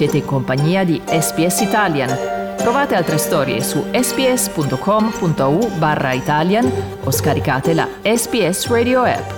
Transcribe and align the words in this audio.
Siete 0.00 0.16
in 0.16 0.24
compagnia 0.24 0.82
di 0.82 0.98
SPS 1.04 1.60
Italian. 1.60 2.08
Trovate 2.56 2.94
altre 2.94 3.18
storie 3.18 3.62
su 3.62 3.84
sps.com.au 3.92 5.68
barra 5.76 6.14
Italian 6.14 6.72
o 7.04 7.10
scaricate 7.10 7.74
la 7.74 7.86
SPS 8.00 8.68
Radio 8.68 9.02
app. 9.02 9.30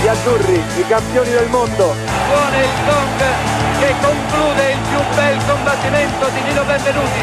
Gli 0.00 0.08
azzurri, 0.08 0.54
i 0.54 0.86
campioni 0.88 1.28
del 1.28 1.48
mondo. 1.50 1.92
Suona 1.92 2.56
il 2.56 2.70
gong 2.86 3.20
che 3.80 3.94
conclude 4.00 4.72
il 4.72 4.78
più 4.88 5.14
bel 5.14 5.44
combattimento 5.46 6.26
di 6.30 6.40
Nino 6.40 6.64
Benvenuti. 6.64 7.20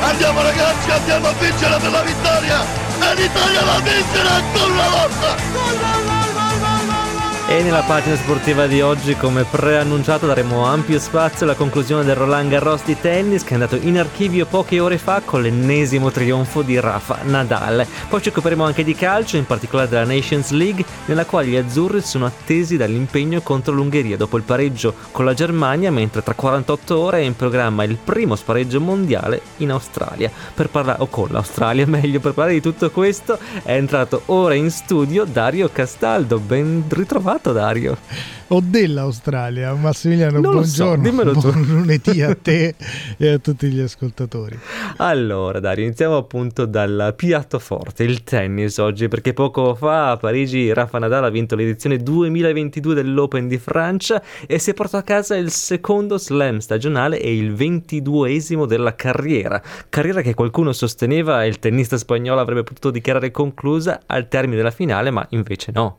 Andiamo 0.00 0.40
ragazzi, 0.40 0.90
andiamo 0.90 1.26
a 1.28 1.32
vincere 1.32 1.76
per 1.80 1.90
la 1.90 2.00
vittoria! 2.00 2.85
E 3.16 3.22
l'Italia 3.22 3.64
la 3.64 3.80
vincerà 3.80 4.34
ancora 4.34 4.72
una 4.72 4.88
volta! 4.90 6.45
E 7.48 7.62
nella 7.62 7.82
pagina 7.82 8.16
sportiva 8.16 8.66
di 8.66 8.80
oggi, 8.80 9.14
come 9.14 9.44
preannunciato, 9.44 10.26
daremo 10.26 10.64
ampio 10.64 10.98
spazio 10.98 11.46
alla 11.46 11.54
conclusione 11.54 12.02
del 12.02 12.16
Roland 12.16 12.50
Garros 12.50 12.82
di 12.82 12.98
tennis 13.00 13.44
che 13.44 13.50
è 13.50 13.52
andato 13.52 13.76
in 13.76 13.96
archivio 14.00 14.46
poche 14.46 14.80
ore 14.80 14.98
fa 14.98 15.22
con 15.24 15.42
l'ennesimo 15.42 16.10
trionfo 16.10 16.62
di 16.62 16.80
Rafa 16.80 17.20
Nadal. 17.22 17.86
Poi 18.08 18.20
ci 18.20 18.30
occuperemo 18.30 18.64
anche 18.64 18.82
di 18.82 18.96
calcio, 18.96 19.36
in 19.36 19.46
particolare 19.46 19.88
della 19.88 20.04
Nations 20.04 20.50
League, 20.50 20.84
nella 21.04 21.24
quale 21.24 21.46
gli 21.46 21.54
azzurri 21.54 22.00
sono 22.00 22.26
attesi 22.26 22.76
dall'impegno 22.76 23.40
contro 23.42 23.72
l'Ungheria 23.72 24.16
dopo 24.16 24.36
il 24.36 24.42
pareggio 24.42 24.92
con 25.12 25.24
la 25.24 25.32
Germania, 25.32 25.92
mentre 25.92 26.24
tra 26.24 26.34
48 26.34 26.98
ore 26.98 27.18
è 27.20 27.22
in 27.22 27.36
programma 27.36 27.84
il 27.84 27.96
primo 27.96 28.34
spareggio 28.34 28.80
mondiale 28.80 29.40
in 29.58 29.70
Australia. 29.70 30.32
Per 30.52 30.68
parlare, 30.68 31.00
o 31.00 31.06
con 31.06 31.28
l'Australia 31.30 31.86
meglio, 31.86 32.18
per 32.18 32.32
parlare 32.32 32.54
di 32.54 32.60
tutto 32.60 32.90
questo 32.90 33.38
è 33.62 33.74
entrato 33.76 34.22
ora 34.26 34.54
in 34.54 34.68
studio 34.68 35.24
Dario 35.24 35.70
Castaldo. 35.72 36.40
Ben 36.40 36.82
ritrovato 36.88 37.34
fatto 37.36 37.52
Dario? 37.52 37.96
O 38.48 38.60
dell'Australia. 38.62 39.74
Massimiliano, 39.74 40.40
Non 40.40 40.54
lo 40.54 40.62
so, 40.64 40.84
buongiorno. 40.84 41.02
dimmelo 41.02 41.32
tu. 41.32 41.40
Buon 41.40 41.62
lunedì 41.66 42.22
a 42.22 42.34
te 42.34 42.74
e 43.18 43.28
a 43.28 43.38
tutti 43.38 43.68
gli 43.68 43.80
ascoltatori. 43.80 44.58
Allora 44.98 45.60
Dario, 45.60 45.84
iniziamo 45.84 46.16
appunto 46.16 46.64
dal 46.64 47.12
piatto 47.16 47.58
forte, 47.58 48.04
il 48.04 48.22
tennis 48.22 48.78
oggi, 48.78 49.08
perché 49.08 49.32
poco 49.32 49.74
fa 49.74 50.12
a 50.12 50.16
Parigi 50.16 50.72
Rafa 50.72 50.98
Nadal 50.98 51.24
ha 51.24 51.28
vinto 51.28 51.56
l'edizione 51.56 51.98
2022 51.98 52.94
dell'Open 52.94 53.48
di 53.48 53.58
Francia 53.58 54.22
e 54.46 54.58
si 54.58 54.70
è 54.70 54.74
portato 54.74 54.98
a 54.98 55.02
casa 55.02 55.36
il 55.36 55.50
secondo 55.50 56.16
slam 56.18 56.58
stagionale 56.58 57.20
e 57.20 57.36
il 57.36 57.52
ventiduesimo 57.54 58.64
della 58.64 58.94
carriera. 58.94 59.60
Carriera 59.88 60.22
che 60.22 60.34
qualcuno 60.34 60.72
sosteneva 60.72 61.44
il 61.44 61.58
tennista 61.58 61.98
spagnolo 61.98 62.40
avrebbe 62.40 62.62
potuto 62.62 62.90
dichiarare 62.90 63.30
conclusa 63.30 64.00
al 64.06 64.28
termine 64.28 64.56
della 64.56 64.70
finale, 64.70 65.10
ma 65.10 65.26
invece 65.30 65.72
no. 65.74 65.98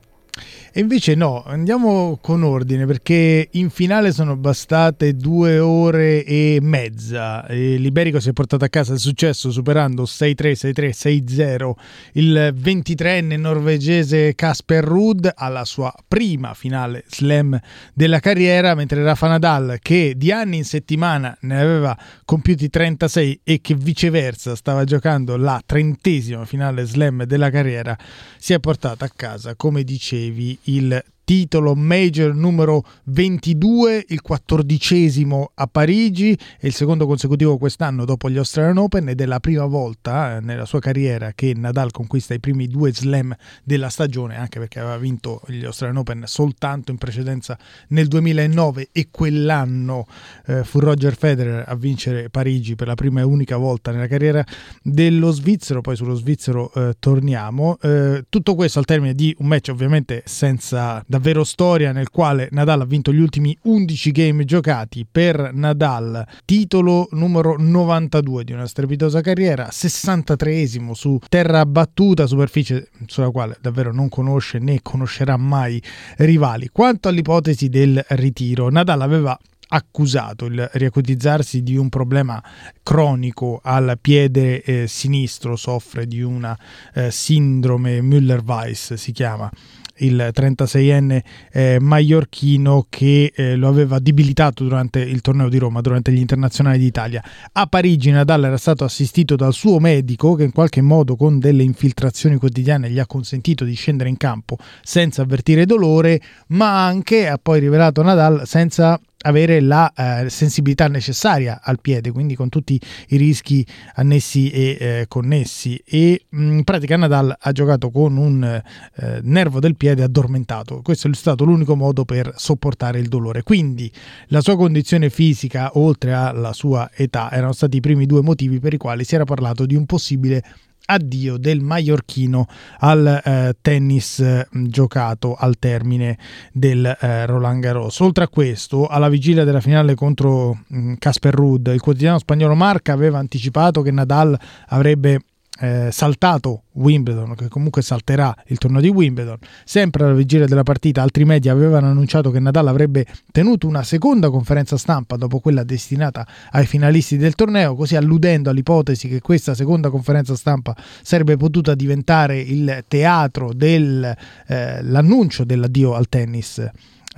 E 0.77 0.81
invece 0.81 1.15
no, 1.15 1.41
andiamo 1.43 2.19
con 2.21 2.43
ordine 2.43 2.85
perché 2.85 3.49
in 3.53 3.71
finale 3.71 4.11
sono 4.11 4.35
bastate 4.35 5.15
due 5.15 5.57
ore 5.57 6.23
e 6.23 6.59
mezza. 6.61 7.43
L'Iberico 7.49 8.19
si 8.19 8.29
è 8.29 8.31
portato 8.31 8.63
a 8.63 8.69
casa 8.69 8.93
il 8.93 8.99
successo 8.99 9.49
superando 9.49 10.03
6-3, 10.03 10.35
6-3, 10.51 11.23
6-0 11.25 11.71
il 12.13 12.53
23enne 12.55 13.39
norvegese 13.39 14.35
Casper 14.35 14.83
Ruud 14.83 15.31
alla 15.33 15.65
sua 15.65 15.91
prima 16.07 16.53
finale 16.53 17.05
slam 17.07 17.59
della 17.95 18.19
carriera, 18.19 18.75
mentre 18.75 19.01
Rafa 19.01 19.29
Nadal 19.29 19.79
che 19.81 20.13
di 20.15 20.31
anni 20.31 20.57
in 20.57 20.63
settimana 20.63 21.35
ne 21.41 21.59
aveva 21.59 21.97
compiuti 22.23 22.69
36 22.69 23.39
e 23.43 23.61
che 23.61 23.73
viceversa 23.73 24.55
stava 24.55 24.83
giocando 24.83 25.37
la 25.37 25.59
trentesima 25.65 26.45
finale 26.45 26.85
slam 26.85 27.23
della 27.23 27.49
carriera, 27.49 27.97
si 28.37 28.53
è 28.53 28.59
portato 28.59 29.03
a 29.03 29.09
casa, 29.15 29.55
come 29.55 29.83
dicevi, 29.83 30.65
il 30.67 31.03
titolo 31.27 31.75
major 31.75 32.33
numero 32.33 32.85
22, 33.03 34.05
il 34.07 34.21
quattordicesimo 34.21 35.51
a 35.55 35.67
Parigi 35.67 36.31
e 36.57 36.67
il 36.67 36.73
secondo 36.73 37.05
consecutivo 37.05 37.57
quest'anno 37.57 38.05
dopo 38.05 38.29
gli 38.29 38.37
Australian 38.37 38.77
Open 38.77 39.09
ed 39.09 39.19
è 39.19 39.25
la 39.25 39.41
prima 39.41 39.65
volta 39.65 40.37
eh, 40.37 40.39
nella 40.39 40.63
sua 40.63 40.79
carriera 40.79 41.33
che 41.33 41.53
Nadal 41.53 41.91
conquista 41.91 42.33
i 42.33 42.39
primi 42.39 42.69
due 42.69 42.93
slam 42.93 43.35
della 43.65 43.89
stagione, 43.89 44.37
anche 44.37 44.57
perché 44.59 44.79
aveva 44.79 44.97
vinto 44.97 45.41
gli 45.47 45.65
Australian 45.65 45.99
Open 45.99 46.23
soltanto 46.27 46.91
in 46.91 46.97
precedenza 46.97 47.57
nel 47.89 48.07
2009 48.07 48.87
e 48.93 49.09
quell'anno 49.11 50.07
eh, 50.45 50.63
fu 50.63 50.79
Roger 50.79 51.17
Federer 51.17 51.65
a 51.67 51.75
vincere 51.75 52.29
Parigi 52.29 52.75
per 52.75 52.87
la 52.87 52.95
prima 52.95 53.19
e 53.19 53.23
unica 53.23 53.57
volta 53.57 53.91
nella 53.91 54.07
carriera 54.07 54.45
dello 54.81 55.31
svizzero, 55.31 55.81
poi 55.81 55.97
sullo 55.97 56.15
svizzero 56.15 56.71
eh, 56.73 56.95
torniamo. 56.97 57.77
Eh, 57.81 58.23
tutto 58.29 58.55
questo 58.55 58.79
al 58.79 58.85
termine 58.85 59.13
di 59.13 59.35
un 59.39 59.47
match 59.47 59.67
ovviamente 59.71 60.23
senza 60.25 61.03
davvero 61.17 61.43
storia 61.43 61.91
nel 61.91 62.09
quale 62.11 62.47
Nadal 62.51 62.81
ha 62.81 62.85
vinto 62.85 63.11
gli 63.11 63.19
ultimi 63.19 63.57
11 63.63 64.11
game 64.11 64.45
giocati 64.45 65.05
per 65.09 65.51
Nadal, 65.51 66.25
titolo 66.45 67.07
numero 67.11 67.55
92 67.57 68.43
di 68.43 68.53
una 68.53 68.67
strepitosa 68.67 69.21
carriera, 69.21 69.67
63esimo 69.69 70.91
su 70.91 71.19
terra 71.27 71.65
battuta, 71.65 72.27
superficie 72.27 72.89
sulla 73.07 73.31
quale 73.31 73.57
davvero 73.59 73.91
non 73.91 74.09
conosce 74.09 74.59
né 74.59 74.79
conoscerà 74.83 75.37
mai 75.37 75.81
rivali. 76.17 76.69
Quanto 76.71 77.07
all'ipotesi 77.07 77.67
del 77.67 78.03
ritiro, 78.09 78.69
Nadal 78.69 79.01
aveva 79.01 79.37
accusato 79.69 80.45
il 80.45 80.69
riacutizzarsi 80.71 81.61
di 81.61 81.75
un 81.75 81.89
problema 81.89 82.41
cronico 82.83 83.59
al 83.61 83.97
piede 83.99 84.61
eh, 84.61 84.87
sinistro, 84.87 85.55
soffre 85.55 86.05
di 86.05 86.21
una 86.21 86.57
eh, 86.93 87.09
sindrome 87.09 88.01
Müller-Weiss, 88.01 88.93
si 88.93 89.11
chiama 89.11 89.51
il 89.99 90.31
36enne 90.33 91.21
eh, 91.51 91.77
maiorchino 91.79 92.87
che 92.89 93.31
eh, 93.35 93.55
lo 93.55 93.67
aveva 93.67 93.99
debilitato 93.99 94.63
durante 94.63 94.99
il 94.99 95.21
torneo 95.21 95.49
di 95.49 95.57
Roma, 95.57 95.81
durante 95.81 96.11
gli 96.11 96.19
internazionali 96.19 96.79
d'Italia. 96.79 97.23
A 97.53 97.67
Parigi 97.67 98.11
Nadal 98.11 98.45
era 98.45 98.57
stato 98.57 98.83
assistito 98.83 99.35
dal 99.35 99.53
suo 99.53 99.79
medico 99.79 100.35
che 100.35 100.43
in 100.43 100.51
qualche 100.51 100.81
modo 100.81 101.15
con 101.15 101.39
delle 101.39 101.63
infiltrazioni 101.63 102.37
quotidiane 102.37 102.89
gli 102.89 102.99
ha 102.99 103.05
consentito 103.05 103.63
di 103.63 103.73
scendere 103.73 104.09
in 104.09 104.17
campo 104.17 104.57
senza 104.81 105.21
avvertire 105.21 105.65
dolore, 105.65 106.21
ma 106.47 106.85
anche, 106.85 107.27
ha 107.27 107.39
poi 107.41 107.59
rivelato 107.59 108.01
Nadal, 108.01 108.41
senza 108.45 108.99
avere 109.21 109.59
la 109.61 109.91
eh, 109.93 110.29
sensibilità 110.29 110.87
necessaria 110.87 111.59
al 111.63 111.79
piede, 111.81 112.11
quindi 112.11 112.35
con 112.35 112.49
tutti 112.49 112.79
i 113.09 113.17
rischi 113.17 113.65
annessi 113.95 114.49
e 114.49 114.77
eh, 114.79 115.05
connessi. 115.07 115.81
E 115.85 116.25
in 116.31 116.63
pratica 116.63 116.97
Nadal 116.97 117.35
ha 117.37 117.51
giocato 117.51 117.89
con 117.89 118.17
un 118.17 118.43
eh, 118.43 119.19
nervo 119.23 119.59
del 119.59 119.75
piede 119.75 120.03
addormentato. 120.03 120.81
Questo 120.81 121.09
è 121.09 121.13
stato 121.13 121.45
l'unico 121.45 121.75
modo 121.75 122.05
per 122.05 122.33
sopportare 122.35 122.99
il 122.99 123.07
dolore. 123.07 123.43
Quindi 123.43 123.91
la 124.27 124.41
sua 124.41 124.55
condizione 124.55 125.09
fisica, 125.09 125.71
oltre 125.73 126.13
alla 126.13 126.53
sua 126.53 126.89
età, 126.93 127.31
erano 127.31 127.53
stati 127.53 127.77
i 127.77 127.81
primi 127.81 128.05
due 128.05 128.21
motivi 128.21 128.59
per 128.59 128.73
i 128.73 128.77
quali 128.77 129.03
si 129.03 129.15
era 129.15 129.23
parlato 129.23 129.65
di 129.65 129.75
un 129.75 129.85
possibile 129.85 130.43
addio 130.89 131.37
del 131.37 131.59
maiorchino 131.61 132.47
al 132.79 133.21
eh, 133.23 133.55
tennis 133.61 134.19
eh, 134.19 134.47
giocato 134.51 135.35
al 135.35 135.59
termine 135.59 136.17
del 136.51 136.85
eh, 136.85 137.25
Roland 137.25 137.61
Garros. 137.61 137.99
Oltre 137.99 138.23
a 138.23 138.27
questo, 138.27 138.87
alla 138.87 139.09
vigilia 139.09 139.43
della 139.43 139.61
finale 139.61 139.95
contro 139.95 140.63
mh, 140.67 140.93
Casper 140.97 141.33
Ruud, 141.33 141.67
il 141.67 141.81
quotidiano 141.81 142.19
spagnolo 142.19 142.55
Marca 142.55 142.93
aveva 142.93 143.19
anticipato 143.19 143.81
che 143.81 143.91
Nadal 143.91 144.37
avrebbe 144.67 145.21
eh, 145.59 145.89
saltato 145.91 146.63
Wimbledon, 146.73 147.35
che 147.35 147.47
comunque 147.47 147.81
salterà 147.81 148.35
il 148.47 148.57
torneo 148.57 148.81
di 148.81 148.89
Wimbledon. 148.89 149.37
Sempre 149.63 150.03
alla 150.03 150.13
vigilia 150.13 150.45
della 150.45 150.63
partita, 150.63 151.01
altri 151.01 151.25
media 151.25 151.51
avevano 151.51 151.87
annunciato 151.87 152.31
che 152.31 152.39
Nadal 152.39 152.67
avrebbe 152.67 153.05
tenuto 153.31 153.67
una 153.67 153.83
seconda 153.83 154.29
conferenza 154.29 154.77
stampa 154.77 155.15
dopo 155.15 155.39
quella 155.39 155.63
destinata 155.63 156.27
ai 156.51 156.65
finalisti 156.65 157.17
del 157.17 157.35
torneo, 157.35 157.75
così 157.75 157.95
alludendo 157.95 158.49
all'ipotesi 158.49 159.07
che 159.07 159.21
questa 159.21 159.53
seconda 159.53 159.89
conferenza 159.89 160.35
stampa 160.35 160.75
sarebbe 161.01 161.37
potuta 161.37 161.73
diventare 161.75 162.39
il 162.39 162.83
teatro 162.87 163.53
dell'annuncio 163.53 165.43
eh, 165.43 165.45
dell'addio 165.45 165.95
al 165.95 166.07
tennis 166.09 166.69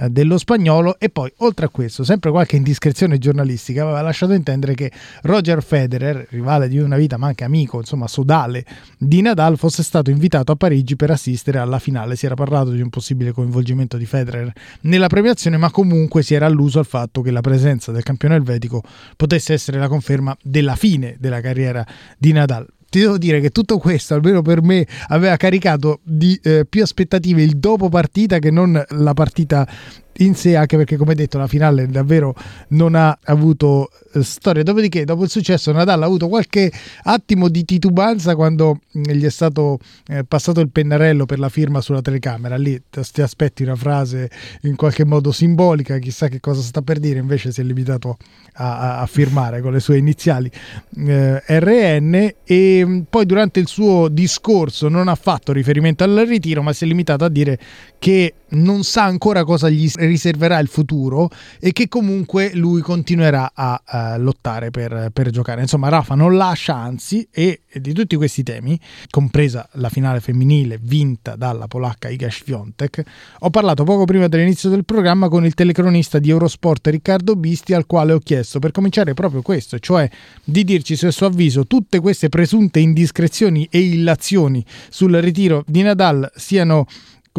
dello 0.08 0.38
spagnolo 0.38 0.98
e 0.98 1.10
poi 1.10 1.32
oltre 1.38 1.66
a 1.66 1.70
questo 1.70 2.04
sempre 2.04 2.32
qualche 2.32 2.56
indiscrezione 2.56 3.18
giornalistica 3.18 3.84
aveva 3.84 4.02
lasciato 4.02 4.34
intendere 4.34 4.74
che 4.74 4.92
Roger 5.24 5.62
Federer 5.62 6.26
rivale 6.30 6.70
di 6.70 6.78
una 6.78 6.96
vita 6.96 7.18
ma 7.18 7.28
anche 7.28 7.44
amico 7.44 7.80
insomma 7.80 8.08
sodale 8.08 8.66
di 8.98 9.22
Nadal 9.22 9.58
fosse 9.58 9.84
stato 9.84 10.10
invitato 10.10 10.52
a 10.52 10.56
Parigi 10.56 10.96
per 10.96 11.12
assistere 11.12 11.60
alla 11.60 11.80
finale. 11.80 12.16
Si 12.16 12.26
era 12.26 12.36
parlato 12.36 12.72
di 12.72 12.82
un 12.82 12.90
possibile 12.90 13.32
coinvolgimento 13.32 13.98
di 13.98 14.06
Federer 14.06 14.52
nella 14.82 15.08
premiazione 15.08 15.58
ma 15.58 15.70
comunque 15.72 16.24
si 16.24 16.34
era 16.34 16.46
alluso 16.46 16.80
al 16.80 16.86
fatto 16.86 17.22
che 17.22 17.32
la 17.32 17.42
presenza 17.42 17.92
del 17.92 18.04
campione 18.04 18.36
elvetico 18.36 18.82
potesse 19.16 19.54
essere 19.54 19.80
la 19.80 19.88
conferma 19.88 20.36
della 20.42 20.76
fine 20.76 21.18
della 21.20 21.42
carriera 21.42 21.86
di 22.18 22.32
Nadal 22.32 22.68
ti 22.90 23.00
devo 23.00 23.18
dire 23.18 23.40
che 23.40 23.50
tutto 23.50 23.78
questo, 23.78 24.16
almeno 24.16 24.42
per 24.42 24.62
me, 24.62 24.86
aveva 25.08 25.38
caricato 25.38 26.00
di 26.04 26.40
eh, 26.44 26.66
più 26.68 26.82
aspettative 26.82 27.42
il 27.42 27.58
dopo 27.58 27.90
partita 27.90 28.40
che 28.40 28.52
non 28.52 28.84
la 28.90 29.14
partita 29.14 29.68
in 30.18 30.36
sé, 30.36 30.56
anche 30.56 30.76
perché 30.76 30.98
come 30.98 31.16
detto 31.16 31.38
la 31.38 31.48
finale 31.48 31.88
davvero 31.88 32.36
non 32.70 32.96
ha 32.96 33.18
avuto 33.24 33.90
eh, 34.14 34.24
storia. 34.24 34.64
Dopodiché, 34.64 35.06
dopo 35.06 35.24
il 35.24 35.30
successo, 35.30 35.72
Nadal 35.72 36.02
ha 36.02 36.06
avuto 36.06 36.28
qualche 36.28 36.72
attimo 37.04 37.48
di 37.48 37.64
titubanza 37.64 38.36
quando 38.36 38.80
mm, 38.98 39.04
gli 39.04 39.24
è 39.24 39.30
stato 39.30 39.80
eh, 40.08 40.24
passato 40.24 40.60
il 40.60 40.70
pennarello 40.70 41.26
per 41.26 41.40
la 41.40 41.50
firma 41.50 41.82
sulla 41.82 42.02
telecamera. 42.02 42.58
Lì 42.58 42.82
ti 42.90 43.22
aspetti 43.22 43.64
una 43.64 43.76
frase 43.76 44.30
in 44.64 44.76
qualche 44.76 45.06
modo 45.06 45.32
simbolica, 45.32 45.98
chissà 46.00 46.28
che 46.28 46.40
cosa 46.40 46.62
sta 46.62 46.82
per 46.82 47.00
dire, 47.00 47.20
invece 47.20 47.52
si 47.52 47.62
è 47.62 47.64
limitato 47.64 48.18
a, 48.54 49.00
a 49.00 49.06
firmare 49.06 49.62
con 49.62 49.72
le 49.72 49.80
sue 49.80 49.98
iniziali 49.98 50.52
eh, 50.98 51.44
RN 51.48 52.34
e 52.44 52.84
mm, 52.86 53.00
poi 53.10 53.26
durante 53.26 53.60
il 53.60 53.68
suo 53.68 54.08
discorso 54.10 54.90
non 54.90 55.08
ha 55.08 55.16
fatto 55.16 55.52
riferimento 55.52 56.04
al 56.04 56.16
ritiro, 56.28 56.62
ma 56.62 56.74
si 56.74 56.84
è 56.84 56.88
limitato 56.88 57.24
a 57.24 57.30
dire 57.30 57.58
che 58.00 58.34
non 58.50 58.84
sa 58.84 59.04
ancora 59.04 59.44
cosa 59.44 59.70
gli 59.70 59.92
riserverà 60.06 60.60
il 60.60 60.68
futuro 60.68 61.30
e 61.60 61.72
che 61.72 61.88
comunque 61.88 62.52
lui 62.54 62.82
continuerà 62.82 63.52
a, 63.54 63.82
a 63.84 64.18
lottare 64.18 64.72
per, 64.72 65.10
per, 65.12 65.30
giocare. 65.30 65.62
Insomma, 65.62 65.90
Rafa 65.90 66.16
non 66.16 66.36
lascia, 66.36 66.76
anzi, 66.76 67.28
e, 67.32 67.62
e, 67.68 67.82
di 67.82 67.94
tutti 67.94 68.16
questi 68.16 68.44
temi, 68.44 68.80
compresa 69.10 69.68
la 69.74 69.90
finale 69.90 70.20
femminile 70.20 70.80
vinta 70.82 71.36
dalla 71.36 71.68
polacca 71.68 72.10
Iga 72.10 72.30
Świątek, 72.30 73.04
ho 73.40 73.50
parlato 73.50 73.84
poco 73.84 74.06
prima 74.06 74.28
dell'inizio 74.28 74.70
del 74.70 74.86
programma 74.86 75.30
con 75.30 75.46
il 75.46 75.54
telecronista 75.54 76.20
di 76.20 76.30
Eurosport 76.30 76.88
Riccardo 76.88 77.36
Bisti, 77.36 77.74
al 77.74 77.86
quale 77.86 78.14
ho 78.14 78.20
chiesto 78.20 78.60
per 78.60 78.72
cominciare 78.72 79.14
proprio 79.14 79.42
questo, 79.42 79.80
cioè 79.80 80.10
di 80.44 80.64
dirci 80.64 80.96
se 80.96 81.08
a 81.08 81.12
suo 81.12 81.28
avviso 81.28 81.66
tutte 81.66 82.00
queste 82.00 82.30
presunte 82.30 82.80
indiscrezioni 82.80 83.68
e 83.70 83.80
illazioni 83.80 84.64
sul 84.90 85.14
ritiro 85.16 85.64
di 85.68 85.82
Nadal 85.82 86.30
siano 86.36 86.86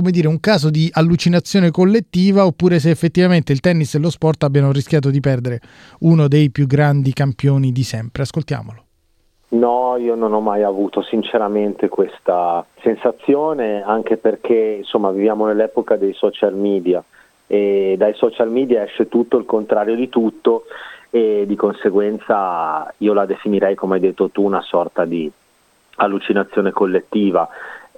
come 0.00 0.12
dire, 0.12 0.28
un 0.28 0.40
caso 0.40 0.70
di 0.70 0.88
allucinazione 0.90 1.70
collettiva 1.70 2.46
oppure 2.46 2.78
se 2.78 2.88
effettivamente 2.88 3.52
il 3.52 3.60
tennis 3.60 3.94
e 3.94 3.98
lo 3.98 4.08
sport 4.08 4.42
abbiano 4.44 4.72
rischiato 4.72 5.10
di 5.10 5.20
perdere 5.20 5.60
uno 6.00 6.26
dei 6.26 6.50
più 6.50 6.66
grandi 6.66 7.12
campioni 7.12 7.70
di 7.70 7.82
sempre. 7.82 8.22
Ascoltiamolo. 8.22 8.84
No, 9.48 9.96
io 9.98 10.14
non 10.14 10.32
ho 10.32 10.40
mai 10.40 10.62
avuto 10.62 11.02
sinceramente 11.02 11.88
questa 11.88 12.64
sensazione, 12.80 13.82
anche 13.82 14.16
perché 14.16 14.76
insomma 14.78 15.10
viviamo 15.10 15.46
nell'epoca 15.46 15.96
dei 15.96 16.14
social 16.14 16.54
media 16.54 17.04
e 17.46 17.96
dai 17.98 18.14
social 18.14 18.50
media 18.50 18.84
esce 18.84 19.08
tutto 19.08 19.36
il 19.36 19.44
contrario 19.44 19.96
di 19.96 20.08
tutto 20.08 20.64
e 21.10 21.44
di 21.46 21.56
conseguenza 21.56 22.90
io 22.98 23.12
la 23.12 23.26
definirei, 23.26 23.74
come 23.74 23.96
hai 23.96 24.00
detto 24.00 24.30
tu, 24.30 24.44
una 24.44 24.62
sorta 24.62 25.04
di 25.04 25.30
allucinazione 25.96 26.70
collettiva. 26.70 27.48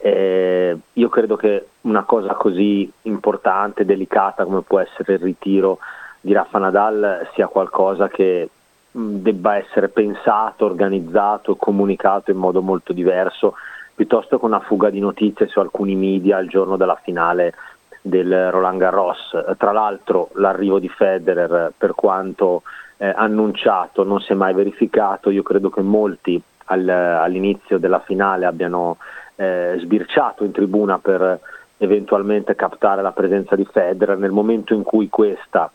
Eh, 0.04 0.76
io 0.94 1.08
credo 1.08 1.36
che 1.36 1.66
una 1.82 2.02
cosa 2.02 2.34
così 2.34 2.90
importante, 3.02 3.84
delicata 3.84 4.44
come 4.44 4.62
può 4.62 4.80
essere 4.80 5.12
il 5.12 5.20
ritiro 5.20 5.78
di 6.20 6.32
Rafa 6.32 6.58
Nadal 6.58 7.28
sia 7.34 7.46
qualcosa 7.46 8.08
che 8.08 8.48
debba 8.90 9.58
essere 9.58 9.88
pensato, 9.88 10.64
organizzato 10.64 11.52
e 11.52 11.56
comunicato 11.56 12.32
in 12.32 12.36
modo 12.36 12.62
molto 12.62 12.92
diverso, 12.92 13.54
piuttosto 13.94 14.40
che 14.40 14.44
una 14.44 14.58
fuga 14.58 14.90
di 14.90 14.98
notizie 14.98 15.46
su 15.46 15.60
alcuni 15.60 15.94
media 15.94 16.40
il 16.40 16.48
giorno 16.48 16.76
della 16.76 16.98
finale 17.00 17.54
del 18.00 18.50
Roland 18.50 18.80
Garros. 18.80 19.54
Tra 19.56 19.70
l'altro 19.70 20.30
l'arrivo 20.34 20.80
di 20.80 20.88
Federer, 20.88 21.72
per 21.78 21.94
quanto 21.94 22.62
eh, 22.96 23.06
annunciato, 23.06 24.02
non 24.02 24.20
si 24.20 24.32
è 24.32 24.34
mai 24.34 24.52
verificato, 24.52 25.30
io 25.30 25.44
credo 25.44 25.70
che 25.70 25.80
molti 25.80 26.42
al, 26.64 26.88
all'inizio 26.88 27.78
della 27.78 28.00
finale 28.00 28.46
abbiano 28.46 28.96
eh, 29.36 29.76
sbirciato 29.78 30.44
in 30.44 30.52
tribuna 30.52 30.98
per 30.98 31.40
eventualmente 31.78 32.54
captare 32.54 33.02
la 33.02 33.12
presenza 33.12 33.56
di 33.56 33.64
Federer. 33.64 34.16
Nel 34.16 34.30
momento 34.30 34.74
in 34.74 34.82
cui 34.82 35.08
questa 35.08 35.70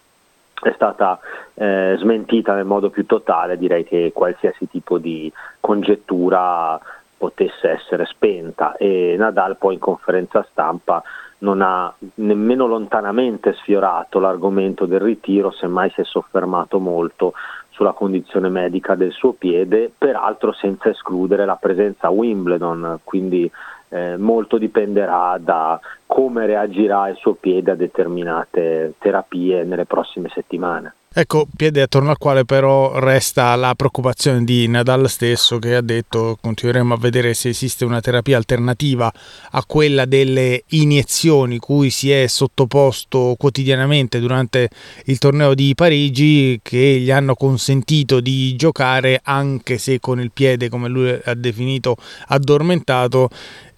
è 0.62 0.72
stata 0.74 1.20
eh, 1.54 1.96
smentita 2.00 2.56
nel 2.56 2.66
modo 2.66 2.90
più 2.90 3.06
totale, 3.06 3.58
direi 3.58 3.84
che 3.84 4.12
qualsiasi 4.14 4.68
tipo 4.70 4.98
di 4.98 5.32
congettura 5.60 6.80
potesse 7.18 7.70
essere 7.70 8.06
spenta. 8.06 8.76
E 8.78 9.16
Nadal 9.18 9.58
poi 9.58 9.76
in 9.76 9.80
conferenza 9.80 10.46
stampa 10.50 11.04
non 11.40 11.62
ha 11.62 11.94
nemmeno 12.16 12.66
lontanamente 12.66 13.54
sfiorato 13.54 14.20
l'argomento 14.20 14.86
del 14.86 15.00
ritiro, 15.00 15.52
semmai 15.52 15.92
si 15.92 16.02
è 16.02 16.04
soffermato 16.04 16.80
molto 16.80 17.34
sulla 17.78 17.94
condizione 17.94 18.50
medica 18.50 18.96
del 18.96 19.12
suo 19.12 19.34
piede, 19.34 19.92
peraltro 19.96 20.52
senza 20.52 20.90
escludere 20.90 21.46
la 21.46 21.58
presenza 21.58 22.08
a 22.08 22.10
Wimbledon, 22.10 23.02
quindi 23.04 23.50
eh, 23.90 24.18
molto 24.18 24.58
dipenderà 24.58 25.38
da 25.40 25.80
come 26.08 26.48
reagirà 26.48 27.08
il 27.08 27.18
suo 27.18 27.36
piede 27.36 27.72
a 27.72 27.76
determinate 27.76 28.96
terapie 28.98 29.64
nelle 29.64 29.86
prossime 29.86 30.30
settimane. 30.30 30.96
Ecco, 31.20 31.48
piede 31.56 31.82
attorno 31.82 32.12
al 32.12 32.20
quale 32.20 32.46
però 32.46 33.00
resta 33.00 33.56
la 33.56 33.74
preoccupazione 33.74 34.44
di 34.44 34.68
Nadal 34.68 35.10
stesso 35.10 35.58
che 35.58 35.74
ha 35.74 35.82
detto 35.82 36.38
continueremo 36.40 36.94
a 36.94 36.98
vedere 36.98 37.34
se 37.34 37.50
esiste 37.50 37.86
una 37.86 38.02
terapia 38.02 38.38
alternativa 38.38 39.12
a 39.50 39.66
quella 39.66 40.06
delle 40.06 40.62
iniezioni 40.68 41.58
cui 41.58 41.90
si 41.90 42.12
è 42.12 42.28
sottoposto 42.28 43.34
quotidianamente 43.36 44.20
durante 44.20 44.70
il 45.06 45.18
torneo 45.18 45.56
di 45.56 45.74
Parigi 45.74 46.60
che 46.62 47.00
gli 47.00 47.10
hanno 47.10 47.34
consentito 47.34 48.20
di 48.20 48.56
giocare 48.56 49.20
anche 49.24 49.80
se 49.80 50.00
con 50.00 50.22
il 50.22 50.30
piede 50.32 50.70
come 50.70 50.88
lui 50.88 51.20
ha 51.24 51.34
definito 51.34 51.96
addormentato 52.28 53.32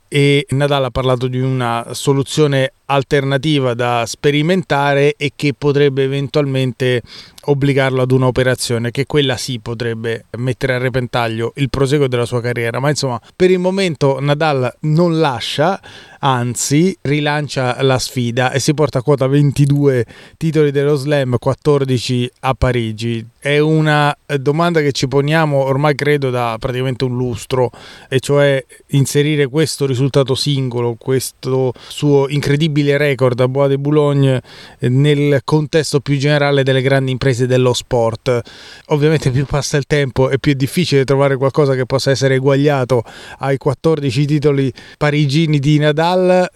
e 0.10 0.46
Nadal 0.50 0.86
ha 0.86 0.90
parlato 0.90 1.28
di 1.28 1.40
una 1.40 1.86
soluzione 1.92 2.74
alternativa 2.86 3.76
da 3.76 4.04
sperimentare 4.08 5.14
e 5.16 5.34
che 5.36 5.54
potrebbe 5.56 6.04
eventualmente 6.04 7.04
obbligarlo 7.46 8.02
ad 8.02 8.12
un'operazione 8.12 8.90
che 8.90 9.06
quella 9.06 9.38
sì 9.38 9.60
potrebbe 9.60 10.26
mettere 10.38 10.74
a 10.74 10.78
repentaglio 10.80 11.54
il 11.58 11.70
proseguo 11.70 12.08
della 12.08 12.26
sua 12.26 12.42
carriera. 12.42 12.80
Ma 12.80 12.90
insomma 12.90 13.22
per 13.36 13.52
il 13.52 13.60
momento 13.60 14.20
Nadal 14.20 14.76
non 14.82 15.20
lascia 15.20 15.80
anzi 16.20 16.98
rilancia 17.02 17.82
la 17.82 17.98
sfida 17.98 18.52
e 18.52 18.60
si 18.60 18.74
porta 18.74 19.00
a 19.00 19.02
quota 19.02 19.28
22 19.28 20.06
titoli 20.38 20.72
dello 20.72 20.96
slam 20.96 21.38
14 21.40 22.32
a 22.42 22.54
Parigi 22.54 23.26
è 23.40 23.58
una 23.60 24.16
domanda 24.38 24.82
che 24.82 24.92
ci 24.92 25.08
poniamo 25.08 25.58
ormai 25.58 25.96
credo 25.96 26.30
da 26.30 26.58
praticamente 26.60 27.06
un 27.06 27.16
lustro 27.16 27.72
e 28.10 28.20
cioè 28.20 28.64
inserire 28.88 29.48
questo 29.48 29.86
risultato 29.86 30.36
singolo 30.36 30.96
questo 31.00 31.74
suo 31.88 32.28
incredibile 32.28 32.98
record 32.98 33.40
a 33.40 33.48
Bois 33.48 33.70
de 33.70 33.78
Boulogne 33.78 34.42
nel 34.80 35.42
contesto 35.46 36.02
più 36.02 36.18
generale 36.18 36.64
delle 36.64 36.82
grandi 36.82 37.12
imprese 37.12 37.28
imprese 37.30 37.46
dello 37.46 37.74
sport. 37.74 38.42
Ovviamente 38.88 39.30
più 39.32 39.46
passa 39.46 39.78
il 39.78 39.86
tempo 39.86 40.30
e 40.30 40.40
più 40.40 40.54
è 40.54 40.56
difficile 40.56 41.06
trovare 41.06 41.38
qualcosa 41.38 41.76
che 41.76 41.86
possa 41.86 42.12
essere 42.12 42.36
eguagliato 42.36 43.04
ai 43.40 43.58
14 43.58 44.26
titoli 44.26 44.74
parigini 44.98 45.60
di 45.60 45.78
Nadal. 45.78 46.09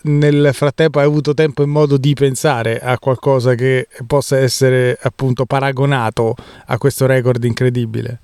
Nel 0.03 0.49
frattempo 0.53 0.99
hai 0.99 1.05
avuto 1.05 1.33
tempo 1.33 1.63
e 1.63 1.65
modo 1.65 1.97
di 1.97 2.13
pensare 2.13 2.79
a 2.79 2.97
qualcosa 2.97 3.53
che 3.55 3.87
possa 4.07 4.37
essere 4.37 4.97
appunto 5.01 5.45
paragonato 5.45 6.35
a 6.67 6.77
questo 6.77 7.05
record 7.05 7.43
incredibile. 7.43 8.19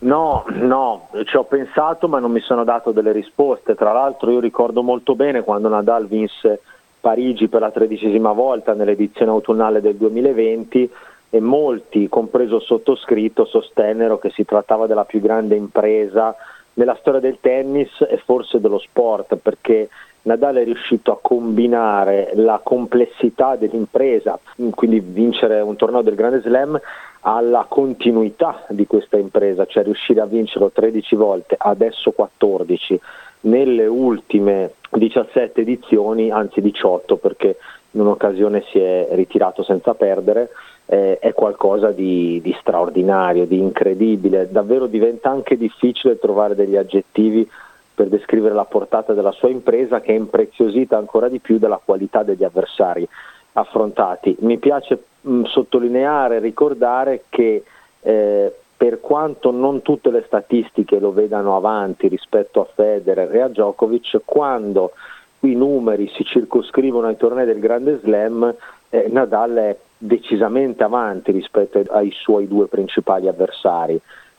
No, 0.00 0.44
no, 0.48 1.08
ci 1.24 1.36
ho 1.36 1.44
pensato 1.44 2.08
ma 2.08 2.18
non 2.18 2.30
mi 2.30 2.40
sono 2.40 2.64
dato 2.64 2.92
delle 2.92 3.12
risposte. 3.12 3.74
Tra 3.74 3.92
l'altro 3.92 4.30
io 4.30 4.40
ricordo 4.40 4.82
molto 4.82 5.14
bene 5.14 5.42
quando 5.42 5.68
Nadal 5.68 6.06
vinse 6.06 6.60
Parigi 7.00 7.48
per 7.48 7.60
la 7.60 7.70
tredicesima 7.70 8.32
volta 8.32 8.74
nell'edizione 8.74 9.30
autunnale 9.30 9.80
del 9.80 9.94
2020 9.94 10.90
e 11.30 11.40
molti, 11.40 12.08
compreso 12.08 12.60
sottoscritto, 12.60 13.44
sostennero 13.44 14.18
che 14.18 14.30
si 14.30 14.44
trattava 14.44 14.86
della 14.86 15.04
più 15.04 15.20
grande 15.20 15.54
impresa 15.54 16.34
nella 16.74 16.96
storia 17.00 17.20
del 17.20 17.38
tennis 17.40 17.90
e 18.08 18.20
forse 18.24 18.60
dello 18.60 18.78
sport, 18.78 19.36
perché 19.36 19.88
Nadal 20.26 20.56
è 20.56 20.64
riuscito 20.64 21.12
a 21.12 21.18
combinare 21.20 22.32
la 22.34 22.60
complessità 22.62 23.54
dell'impresa, 23.54 24.38
quindi 24.70 24.98
vincere 25.00 25.60
un 25.60 25.76
torneo 25.76 26.02
del 26.02 26.16
Grande 26.16 26.40
Slam, 26.40 26.78
alla 27.20 27.66
continuità 27.68 28.64
di 28.68 28.86
questa 28.86 29.18
impresa, 29.18 29.66
cioè 29.66 29.84
riuscire 29.84 30.20
a 30.20 30.26
vincerlo 30.26 30.70
13 30.70 31.14
volte, 31.16 31.54
adesso 31.58 32.10
14, 32.10 33.00
nelle 33.42 33.86
ultime 33.86 34.72
17 34.90 35.60
edizioni, 35.60 36.30
anzi 36.30 36.60
18 36.60 37.16
perché 37.16 37.56
in 37.92 38.00
un'occasione 38.00 38.64
si 38.70 38.78
è 38.78 39.08
ritirato 39.12 39.62
senza 39.62 39.94
perdere, 39.94 40.50
eh, 40.86 41.18
è 41.18 41.32
qualcosa 41.32 41.90
di, 41.92 42.40
di, 42.42 42.54
straordinario, 42.60 43.46
di 43.46 43.58
incredibile, 43.58 44.48
davvero 44.50 44.86
diventa 44.86 45.30
anche 45.30 45.56
difficile 45.56 46.18
trovare 46.18 46.54
degli 46.54 46.76
aggettivi 46.76 47.48
per 47.96 48.08
descrivere 48.08 48.54
la 48.54 48.66
portata 48.66 49.14
della 49.14 49.32
sua 49.32 49.48
impresa 49.48 50.02
che 50.02 50.12
è 50.12 50.16
impreziosita 50.16 50.98
ancora 50.98 51.30
di 51.30 51.38
più 51.38 51.56
dalla 51.56 51.80
qualità 51.82 52.22
degli 52.22 52.44
avversari 52.44 53.08
affrontati. 53.54 54.36
Mi 54.40 54.58
piace 54.58 55.02
mh, 55.22 55.44
sottolineare 55.44 56.38
ricordare 56.38 57.24
che 57.30 57.64
eh, 58.02 58.54
per 58.76 59.00
quanto 59.00 59.50
non 59.50 59.80
tutte 59.80 60.10
le 60.10 60.24
statistiche 60.26 60.98
lo 60.98 61.10
vedano 61.10 61.56
avanti 61.56 62.08
rispetto 62.08 62.60
a 62.60 62.68
Federer 62.74 63.34
e 63.34 63.40
a 63.40 63.48
Djokovic, 63.48 64.20
quando 64.26 64.92
i 65.40 65.54
numeri 65.54 66.06
si 66.14 66.22
circoscrivono 66.22 67.06
ai 67.06 67.16
tornei 67.16 67.46
del 67.46 67.60
Grande 67.60 67.98
Slam, 68.02 68.54
eh, 68.90 69.06
Nadal 69.08 69.54
è 69.54 69.76
decisamente 69.96 70.84
avanti 70.84 71.32
rispetto 71.32 71.82
ai 71.88 72.10
suoi 72.12 72.46
due 72.46 72.66
principali 72.66 73.26
avversari 73.26 73.98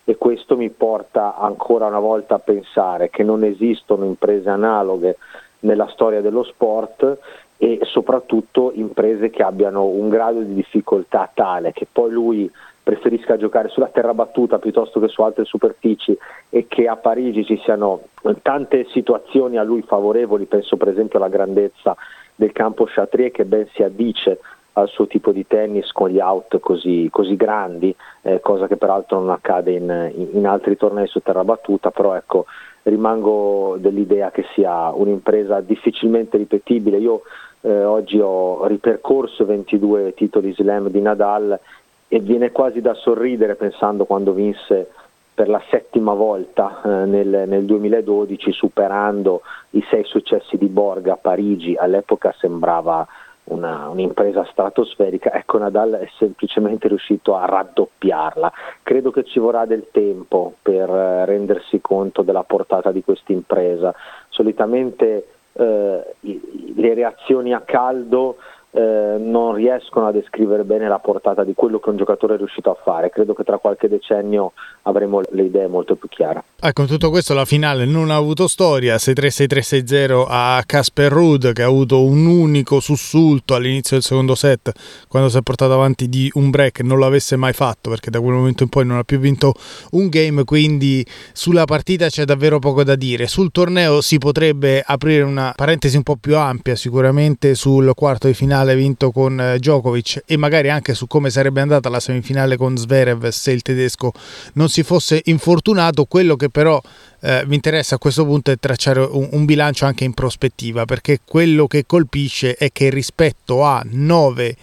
e 0.09 0.15
questo 0.15 0.55
mi 0.55 0.69
porta 0.69 1.35
ancora 1.35 1.87
una 1.87 1.99
volta 1.99 2.35
a 2.35 2.39
pensare 2.39 3.09
che 3.09 3.23
non 3.23 3.43
esistono 3.43 4.05
imprese 4.05 4.47
analoghe 4.47 5.17
nella 5.59 5.89
storia 5.89 6.21
dello 6.21 6.43
sport 6.43 7.17
e 7.57 7.79
soprattutto 7.83 8.71
imprese 8.73 9.29
che 9.29 9.43
abbiano 9.43 9.83
un 9.83 10.07
grado 10.07 10.39
di 10.39 10.53
difficoltà 10.53 11.29
tale 11.33 11.73
che 11.73 11.87
poi 11.91 12.09
lui 12.09 12.49
preferisca 12.81 13.35
giocare 13.35 13.67
sulla 13.67 13.89
terra 13.89 14.13
battuta 14.13 14.59
piuttosto 14.59 15.01
che 15.01 15.09
su 15.09 15.21
altre 15.23 15.43
superfici 15.43 16.17
e 16.47 16.67
che 16.69 16.87
a 16.87 16.95
Parigi 16.95 17.43
ci 17.43 17.59
siano 17.65 18.03
tante 18.41 18.87
situazioni 18.91 19.57
a 19.57 19.63
lui 19.63 19.81
favorevoli, 19.81 20.45
penso 20.45 20.77
per 20.77 20.87
esempio 20.87 21.19
alla 21.19 21.27
grandezza 21.27 21.97
del 22.33 22.53
campo 22.53 22.85
Chatrier 22.85 23.31
che 23.31 23.43
ben 23.43 23.67
si 23.73 23.83
addice 23.83 24.39
al 24.77 24.87
suo 24.89 25.07
tipo 25.07 25.31
di 25.31 25.45
tennis 25.47 25.91
con 25.91 26.09
gli 26.09 26.19
out 26.19 26.59
così, 26.59 27.09
così 27.11 27.35
grandi, 27.35 27.93
eh, 28.21 28.39
cosa 28.39 28.67
che 28.67 28.77
peraltro 28.77 29.19
non 29.19 29.31
accade 29.31 29.71
in, 29.71 30.29
in, 30.33 30.45
altri 30.45 30.77
tornei 30.77 31.07
su 31.07 31.19
terra 31.19 31.43
battuta, 31.43 31.89
però 31.89 32.15
ecco, 32.15 32.45
rimango 32.83 33.77
dell'idea 33.79 34.29
che 34.29 34.45
sia 34.53 34.91
un'impresa 34.91 35.61
difficilmente 35.61 36.37
ripetibile. 36.37 36.97
Io 36.97 37.23
eh, 37.61 37.83
oggi 37.83 38.19
ho 38.19 38.67
ripercorso 38.67 39.45
22 39.45 40.13
titoli 40.13 40.53
slam 40.53 40.89
di 40.89 41.01
Nadal 41.01 41.59
e 42.07 42.19
viene 42.19 42.51
quasi 42.51 42.79
da 42.79 42.93
sorridere 42.93 43.55
pensando 43.55 44.05
quando 44.05 44.31
vinse 44.31 44.91
per 45.33 45.49
la 45.49 45.61
settima 45.69 46.13
volta 46.13 46.81
eh, 46.83 47.05
nel, 47.05 47.45
nel, 47.47 47.65
2012 47.65 48.51
superando 48.51 49.41
i 49.71 49.83
sei 49.89 50.03
successi 50.03 50.57
di 50.57 50.67
Borga 50.67 51.13
a 51.13 51.17
Parigi, 51.17 51.75
all'epoca 51.75 52.33
sembrava 52.37 53.07
una, 53.49 53.89
un'impresa 53.89 54.45
stratosferica, 54.51 55.33
ecco 55.33 55.57
Nadal 55.57 55.91
è 55.93 56.07
semplicemente 56.17 56.87
riuscito 56.87 57.35
a 57.35 57.45
raddoppiarla. 57.45 58.51
Credo 58.83 59.11
che 59.11 59.23
ci 59.23 59.39
vorrà 59.39 59.65
del 59.65 59.87
tempo 59.91 60.55
per 60.61 60.89
eh, 60.89 61.25
rendersi 61.25 61.79
conto 61.81 62.21
della 62.21 62.43
portata 62.43 62.91
di 62.91 63.03
questa 63.03 63.31
impresa. 63.31 63.93
Solitamente 64.29 65.27
eh, 65.53 66.15
le 66.19 66.93
reazioni 66.93 67.53
a 67.53 67.61
caldo 67.61 68.37
eh, 68.77 69.17
non 69.17 69.55
riescono 69.55 70.05
a 70.05 70.11
descrivere 70.11 70.63
bene 70.63 70.87
la 70.87 70.99
portata 70.99 71.43
di 71.43 71.55
quello 71.55 71.79
che 71.79 71.89
un 71.89 71.97
giocatore 71.97 72.35
è 72.35 72.37
riuscito 72.37 72.69
a 72.69 72.77
fare. 72.83 73.09
Credo 73.09 73.33
che 73.33 73.43
tra 73.43 73.57
qualche 73.57 73.87
decennio 73.87 74.53
avremo 74.83 75.21
le 75.31 75.43
idee 75.43 75.65
molto 75.65 75.95
più 75.95 76.07
chiare. 76.07 76.43
Ecco, 76.59 76.81
in 76.81 76.87
tutto 76.87 77.09
questo 77.09 77.33
la 77.33 77.45
finale 77.45 77.85
non 77.85 78.11
ha 78.11 78.15
avuto 78.15 78.47
storia, 78.47 78.95
6-3-6-3-6-0 78.97 80.25
a 80.27 80.61
Casper 80.63 81.11
Ruud 81.11 81.53
che 81.53 81.63
ha 81.63 81.65
avuto 81.65 82.03
un 82.03 82.27
unico 82.27 82.79
sussulto 82.79 83.55
all'inizio 83.55 83.95
del 83.95 84.05
secondo 84.05 84.35
set 84.35 84.71
quando 85.07 85.29
si 85.29 85.37
è 85.37 85.41
portato 85.41 85.73
avanti 85.73 86.07
di 86.07 86.29
un 86.35 86.51
break, 86.51 86.81
non 86.81 86.99
l'avesse 86.99 87.35
mai 87.35 87.53
fatto 87.53 87.89
perché 87.89 88.11
da 88.11 88.21
quel 88.21 88.35
momento 88.35 88.61
in 88.61 88.69
poi 88.69 88.85
non 88.85 88.97
ha 88.97 89.03
più 89.03 89.17
vinto 89.17 89.53
un 89.91 90.07
game, 90.09 90.43
quindi 90.43 91.03
sulla 91.33 91.65
partita 91.65 92.09
c'è 92.09 92.25
davvero 92.25 92.59
poco 92.59 92.83
da 92.83 92.95
dire. 92.95 93.25
Sul 93.25 93.51
torneo 93.51 94.01
si 94.01 94.19
potrebbe 94.19 94.83
aprire 94.85 95.23
una 95.23 95.53
parentesi 95.55 95.97
un 95.97 96.03
po' 96.03 96.17
più 96.17 96.37
ampia 96.37 96.75
sicuramente 96.75 97.55
sul 97.55 97.91
quarto 97.95 98.27
di 98.27 98.33
finale 98.33 98.66
vinto 98.75 99.11
con 99.11 99.39
eh, 99.39 99.57
Djokovic 99.57 100.23
e 100.25 100.37
magari 100.37 100.69
anche 100.69 100.93
su 100.93 101.07
come 101.07 101.29
sarebbe 101.29 101.61
andata 101.61 101.89
la 101.89 101.99
semifinale 101.99 102.57
con 102.57 102.77
Zverev 102.77 103.27
se 103.29 103.51
il 103.51 103.61
tedesco 103.61 104.11
non 104.53 104.69
si 104.69 104.83
fosse 104.83 105.21
infortunato, 105.25 106.05
quello 106.05 106.35
che 106.35 106.49
però 106.49 106.81
eh, 107.21 107.43
mi 107.47 107.55
interessa 107.55 107.95
a 107.95 107.97
questo 107.97 108.25
punto 108.25 108.51
è 108.51 108.57
tracciare 108.57 108.99
un, 108.99 109.29
un, 109.31 109.45
bilancio 109.45 109.85
anche 109.85 110.03
in 110.03 110.13
prospettiva, 110.13 110.85
perché 110.85 111.19
quello 111.25 111.67
che 111.67 111.85
colpisce 111.85 112.55
è 112.55 112.71
che 112.71 112.89
rispetto 112.89 113.63
a 113.63 113.81
nove 113.85 114.55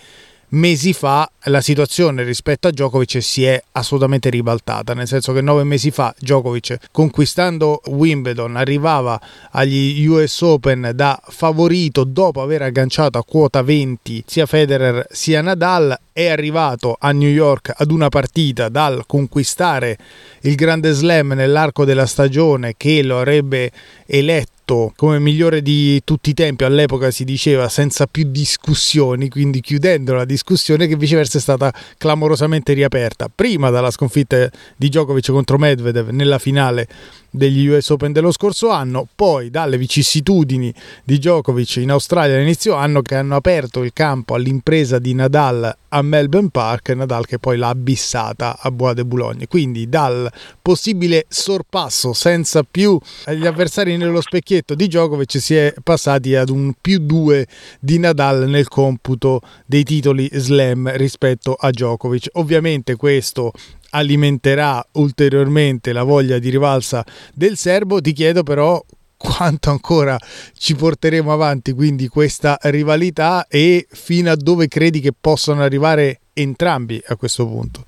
mesi 0.55 0.93
fa 0.93 1.29
la 1.45 1.61
situazione 1.61 2.23
rispetto 2.23 2.69
a 2.69 2.71
Djokovic 2.71 3.23
si 3.23 3.45
è 3.45 3.63
assolutamente 3.73 4.31
ribaltata, 4.31 4.95
nel 4.95 5.07
senso 5.07 5.33
che 5.33 5.41
nove 5.41 5.65
mesi 5.65 5.91
fa 5.91 6.15
Djokovic 6.19 6.89
conquistando 6.91 7.81
Wimbledon 7.87 8.57
arrivava 8.57 9.21
agli 9.51 10.07
US 10.07 10.41
Open 10.41 10.93
da 10.95 11.21
favorito 11.29 12.05
dopo 12.05 12.41
aver 12.41 12.63
agganciato 12.63 13.19
a 13.19 13.25
quota 13.25 13.63
20 13.63 14.25
sia 14.27 14.47
Federer 14.47 15.07
sia 15.11 15.43
Nadal, 15.43 15.99
è 16.13 16.29
arrivato 16.29 16.97
a 16.99 17.11
New 17.11 17.29
York 17.29 17.73
ad 17.77 17.91
una 17.91 18.09
partita 18.09 18.69
dal 18.69 19.05
conquistare 19.07 19.99
il 20.43 20.55
Grande 20.55 20.93
Slam 20.93 21.33
nell'arco 21.33 21.85
della 21.85 22.07
stagione 22.07 22.75
che 22.77 23.03
lo 23.03 23.19
avrebbe 23.19 23.71
eletto 24.07 24.53
come 24.97 25.19
migliore 25.19 25.63
di 25.63 26.01
tutti 26.05 26.31
i 26.31 26.35
tempi, 26.35 26.65
all'epoca 26.65 27.11
si 27.11 27.25
diceva 27.25 27.69
senza 27.69 28.07
più 28.07 28.25
discussioni, 28.31 29.29
quindi 29.29 29.61
chiudendo 29.61 30.15
la 30.15 30.25
discussione 30.25 30.87
che 30.87 30.97
viceversa 30.97 31.39
è 31.39 31.41
stata 31.41 31.73
clamorosamente 31.99 32.73
riaperta, 32.73 33.31
prima 33.35 33.71
dalla 33.71 33.91
sconfitta 33.91 34.49
di 34.77 34.89
Djokovic 34.89 35.31
contro 35.31 35.59
Medvedev 35.59 36.09
nella 36.09 36.39
finale 36.39 36.89
degli 37.35 37.67
US 37.67 37.89
Open 37.91 38.13
dello 38.13 38.31
scorso 38.31 38.71
anno, 38.71 39.09
poi 39.13 39.51
dalle 39.51 39.77
vicissitudini 39.77 40.73
di 41.03 41.19
Djokovic 41.19 41.77
in 41.77 41.91
Australia 41.91 42.37
all'inizio 42.37 42.75
anno 42.75 43.03
che 43.03 43.17
hanno 43.17 43.35
aperto 43.35 43.83
il 43.83 43.93
campo 43.93 44.35
all'impresa 44.35 45.01
di 45.01 45.15
Nadal 45.15 45.77
a 45.89 46.03
Melbourne 46.03 46.51
Park, 46.51 46.91
Nadal 46.91 47.27
che 47.27 47.41
poi 47.41 47.57
l'ha 47.57 47.69
abissata 47.69 48.57
a 48.61 48.71
Bois 48.71 48.95
de 48.95 49.05
Boulogne. 49.05 49.49
Quindi 49.49 49.89
dal 49.89 50.31
possibile 50.63 51.27
sorpasso 51.29 52.13
senza 52.13 52.63
più 52.63 52.97
gli 53.27 53.47
avversari 53.47 53.97
nello 53.97 54.21
specchietto 54.21 54.77
di 54.77 54.87
Djokovic 54.87 55.41
si 55.41 55.57
è 55.57 55.75
passati 55.83 56.37
ad 56.37 56.51
un 56.51 56.73
più 56.81 56.99
2 57.01 57.47
di 57.81 57.99
Nadal 57.99 58.49
nel 58.49 58.69
computo 58.69 59.41
dei 59.67 59.83
titoli 59.83 60.29
slam 60.33 60.89
rispetto 60.95 61.55
a 61.55 61.71
Djokovic. 61.71 62.29
Ovviamente 62.35 62.95
questo 62.95 63.53
alimenterà 63.95 64.85
ulteriormente 64.95 65.93
la 65.93 66.03
voglia 66.03 66.39
di 66.39 66.51
rivalsa 66.51 67.05
del 67.33 67.57
serbo. 67.57 68.01
Ti 68.01 68.13
chiedo 68.13 68.43
però 68.43 68.81
quanto 69.17 69.71
ancora 69.71 70.17
ci 70.53 70.75
porteremo 70.75 71.33
avanti 71.33 71.73
quindi 71.73 72.09
questa 72.09 72.59
rivalità 72.63 73.47
e 73.49 73.87
fino 73.89 74.31
a 74.31 74.37
dove 74.37 74.69
credi 74.69 75.01
che 75.01 75.13
possano 75.19 75.63
arrivare 75.63 76.21
entrambi 76.35 77.01
a 77.07 77.17
questo 77.17 77.47
punto? 77.47 77.85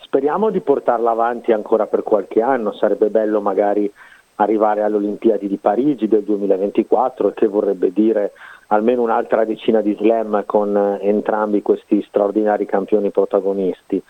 Speriamo 0.00 0.50
di 0.50 0.60
portarla 0.60 1.10
avanti 1.10 1.52
ancora 1.52 1.86
per 1.86 2.02
qualche 2.02 2.42
anno, 2.42 2.74
sarebbe 2.74 3.08
bello 3.08 3.40
magari 3.40 3.90
arrivare 4.36 4.82
alle 4.82 4.96
Olimpiadi 4.96 5.48
di 5.48 5.56
Parigi 5.56 6.06
del 6.06 6.22
2024 6.22 7.32
che 7.32 7.46
vorrebbe 7.46 7.92
dire 7.92 8.32
almeno 8.68 9.02
un'altra 9.02 9.44
decina 9.44 9.80
di 9.80 9.94
slam 9.98 10.44
con 10.46 10.98
entrambi 11.00 11.62
questi 11.62 12.04
straordinari 12.06 12.66
campioni 12.66 13.10
protagonisti 13.10 14.02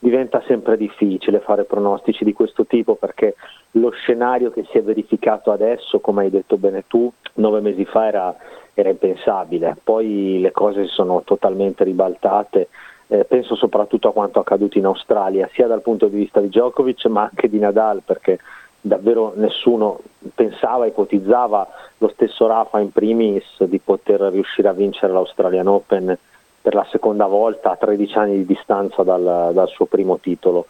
diventa 0.00 0.42
sempre 0.46 0.78
difficile 0.78 1.40
fare 1.40 1.64
pronostici 1.64 2.24
di 2.24 2.32
questo 2.32 2.64
tipo 2.64 2.94
perché 2.94 3.36
lo 3.72 3.90
scenario 3.90 4.50
che 4.50 4.64
si 4.70 4.78
è 4.78 4.82
verificato 4.82 5.52
adesso, 5.52 6.00
come 6.00 6.22
hai 6.22 6.30
detto 6.30 6.56
bene 6.56 6.84
tu, 6.86 7.12
nove 7.34 7.60
mesi 7.60 7.84
fa 7.84 8.06
era, 8.06 8.34
era 8.72 8.88
impensabile, 8.88 9.76
poi 9.84 10.40
le 10.40 10.50
cose 10.52 10.86
si 10.86 10.92
sono 10.92 11.22
totalmente 11.22 11.84
ribaltate. 11.84 12.68
Eh, 13.12 13.24
penso 13.24 13.56
soprattutto 13.56 14.08
a 14.08 14.12
quanto 14.12 14.38
accaduto 14.38 14.78
in 14.78 14.86
Australia, 14.86 15.50
sia 15.52 15.66
dal 15.66 15.82
punto 15.82 16.06
di 16.06 16.16
vista 16.16 16.40
di 16.40 16.46
Djokovic 16.46 17.06
ma 17.06 17.22
anche 17.22 17.48
di 17.48 17.58
Nadal, 17.58 18.02
perché 18.04 18.38
davvero 18.80 19.32
nessuno 19.34 20.00
pensava, 20.34 20.86
ipotizzava, 20.86 21.68
lo 21.98 22.08
stesso 22.08 22.46
Rafa 22.46 22.78
in 22.78 22.92
primis, 22.92 23.64
di 23.64 23.80
poter 23.80 24.20
riuscire 24.20 24.68
a 24.68 24.72
vincere 24.72 25.12
l'Australian 25.12 25.66
Open 25.66 26.16
per 26.60 26.74
la 26.74 26.86
seconda 26.90 27.26
volta 27.26 27.70
a 27.70 27.76
13 27.76 28.18
anni 28.18 28.36
di 28.36 28.46
distanza 28.46 29.02
dal, 29.02 29.50
dal 29.52 29.68
suo 29.68 29.86
primo 29.86 30.18
titolo. 30.18 30.66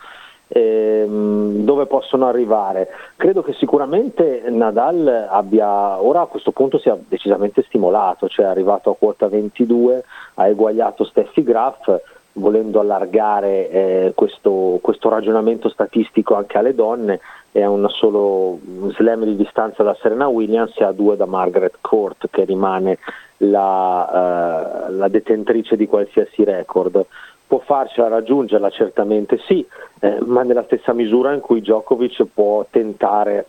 Ehm, 0.52 1.64
dove 1.64 1.86
possono 1.86 2.26
arrivare? 2.26 2.88
Credo 3.16 3.42
che 3.42 3.52
sicuramente 3.52 4.42
Nadal 4.48 5.28
abbia 5.30 6.02
ora 6.02 6.22
a 6.22 6.26
questo 6.26 6.50
punto 6.50 6.78
sia 6.78 6.98
decisamente 7.08 7.62
stimolato, 7.62 8.28
cioè 8.28 8.46
è 8.46 8.48
arrivato 8.48 8.90
a 8.90 8.96
quota 8.96 9.28
22, 9.28 10.04
ha 10.34 10.48
eguagliato 10.48 11.04
Steffi 11.04 11.44
Graf, 11.44 12.00
volendo 12.34 12.80
allargare 12.80 13.70
eh, 13.70 14.12
questo, 14.14 14.78
questo, 14.80 15.08
ragionamento 15.08 15.68
statistico 15.68 16.34
anche 16.34 16.58
alle 16.58 16.74
donne, 16.74 17.20
è 17.50 17.64
un 17.64 17.88
solo 17.88 18.58
slam 18.90 19.24
di 19.24 19.36
distanza 19.36 19.82
da 19.82 19.96
Serena 20.00 20.28
Williams 20.28 20.78
e 20.78 20.84
a 20.84 20.92
due 20.92 21.16
da 21.16 21.26
Margaret 21.26 21.78
Court 21.80 22.28
che 22.30 22.44
rimane 22.44 22.98
la, 23.38 24.86
uh, 24.88 24.96
la 24.96 25.08
detentrice 25.08 25.76
di 25.76 25.86
qualsiasi 25.86 26.44
record. 26.44 27.04
Può 27.46 27.58
farcela 27.58 28.06
raggiungerla 28.06 28.70
certamente 28.70 29.38
sì, 29.46 29.66
eh, 29.98 30.18
ma 30.20 30.44
nella 30.44 30.62
stessa 30.64 30.92
misura 30.92 31.32
in 31.32 31.40
cui 31.40 31.60
Djokovic 31.60 32.24
può 32.32 32.64
tentare 32.70 33.46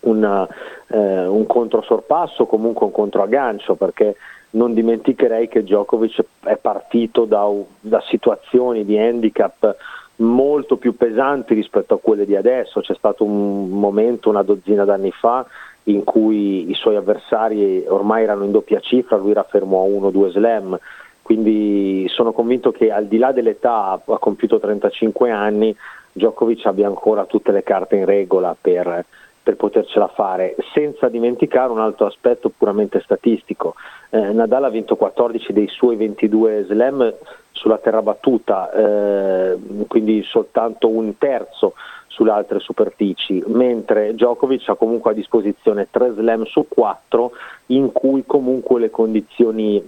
una, 0.00 0.46
eh, 0.88 1.26
un 1.26 1.46
controsorpasso, 1.46 2.46
comunque 2.46 2.86
un 2.86 2.92
controaggancio, 2.92 3.76
perché 3.76 4.16
non 4.50 4.74
dimenticherei 4.74 5.48
che 5.48 5.62
Djokovic 5.62 6.24
è 6.44 6.56
partito 6.56 7.24
da, 7.24 7.46
da 7.80 8.02
situazioni 8.08 8.84
di 8.84 8.98
handicap 8.98 9.76
molto 10.16 10.76
più 10.76 10.96
pesanti 10.96 11.54
rispetto 11.54 11.94
a 11.94 12.00
quelle 12.00 12.24
di 12.24 12.36
adesso. 12.36 12.80
C'è 12.80 12.94
stato 12.94 13.24
un 13.24 13.68
momento, 13.68 14.30
una 14.30 14.42
dozzina 14.42 14.84
d'anni 14.84 15.10
fa, 15.10 15.46
in 15.84 16.04
cui 16.04 16.70
i 16.70 16.74
suoi 16.74 16.96
avversari 16.96 17.84
ormai 17.86 18.22
erano 18.22 18.44
in 18.44 18.50
doppia 18.50 18.80
cifra, 18.80 19.16
lui 19.16 19.30
era 19.32 19.44
fermo 19.44 19.80
a 19.80 19.84
uno 19.84 20.06
o 20.06 20.10
due 20.10 20.30
slam 20.30 20.78
quindi 21.26 22.06
sono 22.08 22.30
convinto 22.30 22.70
che 22.70 22.92
al 22.92 23.08
di 23.08 23.18
là 23.18 23.32
dell'età, 23.32 24.00
ha 24.00 24.18
compiuto 24.18 24.60
35 24.60 25.28
anni, 25.32 25.76
Djokovic 26.12 26.64
abbia 26.66 26.86
ancora 26.86 27.24
tutte 27.24 27.50
le 27.50 27.64
carte 27.64 27.96
in 27.96 28.04
regola 28.04 28.54
per, 28.58 29.04
per 29.46 29.54
potercela 29.54 30.08
fare, 30.08 30.56
senza 30.74 31.08
dimenticare 31.08 31.70
un 31.70 31.78
altro 31.78 32.06
aspetto 32.06 32.48
puramente 32.48 33.00
statistico. 33.00 33.76
Eh, 34.10 34.32
Nadal 34.32 34.64
ha 34.64 34.68
vinto 34.70 34.96
14 34.96 35.52
dei 35.52 35.68
suoi 35.68 35.94
22 35.94 36.64
slam 36.66 37.14
sulla 37.52 37.78
terra 37.78 38.02
battuta, 38.02 38.72
eh, 38.72 39.56
quindi 39.86 40.24
soltanto 40.24 40.88
un 40.88 41.16
terzo 41.16 41.74
sulle 42.08 42.32
altre 42.32 42.58
superfici, 42.58 43.40
mentre 43.46 44.14
Djokovic 44.14 44.68
ha 44.68 44.74
comunque 44.74 45.12
a 45.12 45.14
disposizione 45.14 45.86
3 45.92 46.14
slam 46.14 46.42
su 46.46 46.66
4 46.66 47.30
in 47.66 47.92
cui 47.92 48.24
comunque 48.26 48.80
le 48.80 48.90
condizioni 48.90 49.80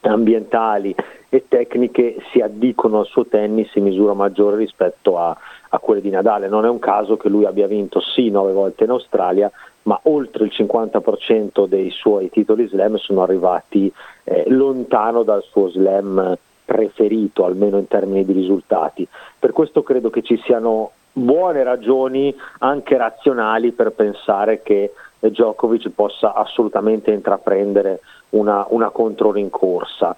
ambientali 0.00 0.94
e 1.34 1.46
tecniche 1.48 2.18
si 2.30 2.40
addicono 2.40 3.00
al 3.00 3.06
suo 3.06 3.26
tennis 3.26 3.74
in 3.74 3.82
misura 3.82 4.12
maggiore 4.14 4.56
rispetto 4.56 5.18
a, 5.18 5.36
a 5.68 5.78
quelle 5.80 6.00
di 6.00 6.08
Nadale. 6.08 6.46
Non 6.46 6.64
è 6.64 6.68
un 6.68 6.78
caso 6.78 7.16
che 7.16 7.28
lui 7.28 7.44
abbia 7.44 7.66
vinto 7.66 7.98
sì 7.98 8.30
nove 8.30 8.52
volte 8.52 8.84
in 8.84 8.90
Australia, 8.90 9.50
ma 9.82 9.98
oltre 10.04 10.44
il 10.44 10.52
50% 10.54 11.66
dei 11.66 11.90
suoi 11.90 12.30
titoli 12.30 12.68
slam 12.68 12.94
sono 12.98 13.22
arrivati 13.22 13.92
eh, 14.22 14.44
lontano 14.46 15.24
dal 15.24 15.42
suo 15.42 15.68
slam 15.70 16.38
preferito, 16.64 17.44
almeno 17.44 17.78
in 17.78 17.88
termini 17.88 18.24
di 18.24 18.32
risultati. 18.32 19.06
Per 19.36 19.50
questo 19.50 19.82
credo 19.82 20.10
che 20.10 20.22
ci 20.22 20.40
siano 20.44 20.92
buone 21.12 21.64
ragioni, 21.64 22.32
anche 22.60 22.96
razionali, 22.96 23.72
per 23.72 23.90
pensare 23.90 24.62
che 24.62 24.92
Djokovic 25.18 25.88
possa 25.90 26.34
assolutamente 26.34 27.10
intraprendere 27.10 28.00
una, 28.30 28.66
una 28.68 28.90
controrincorsa. 28.90 30.14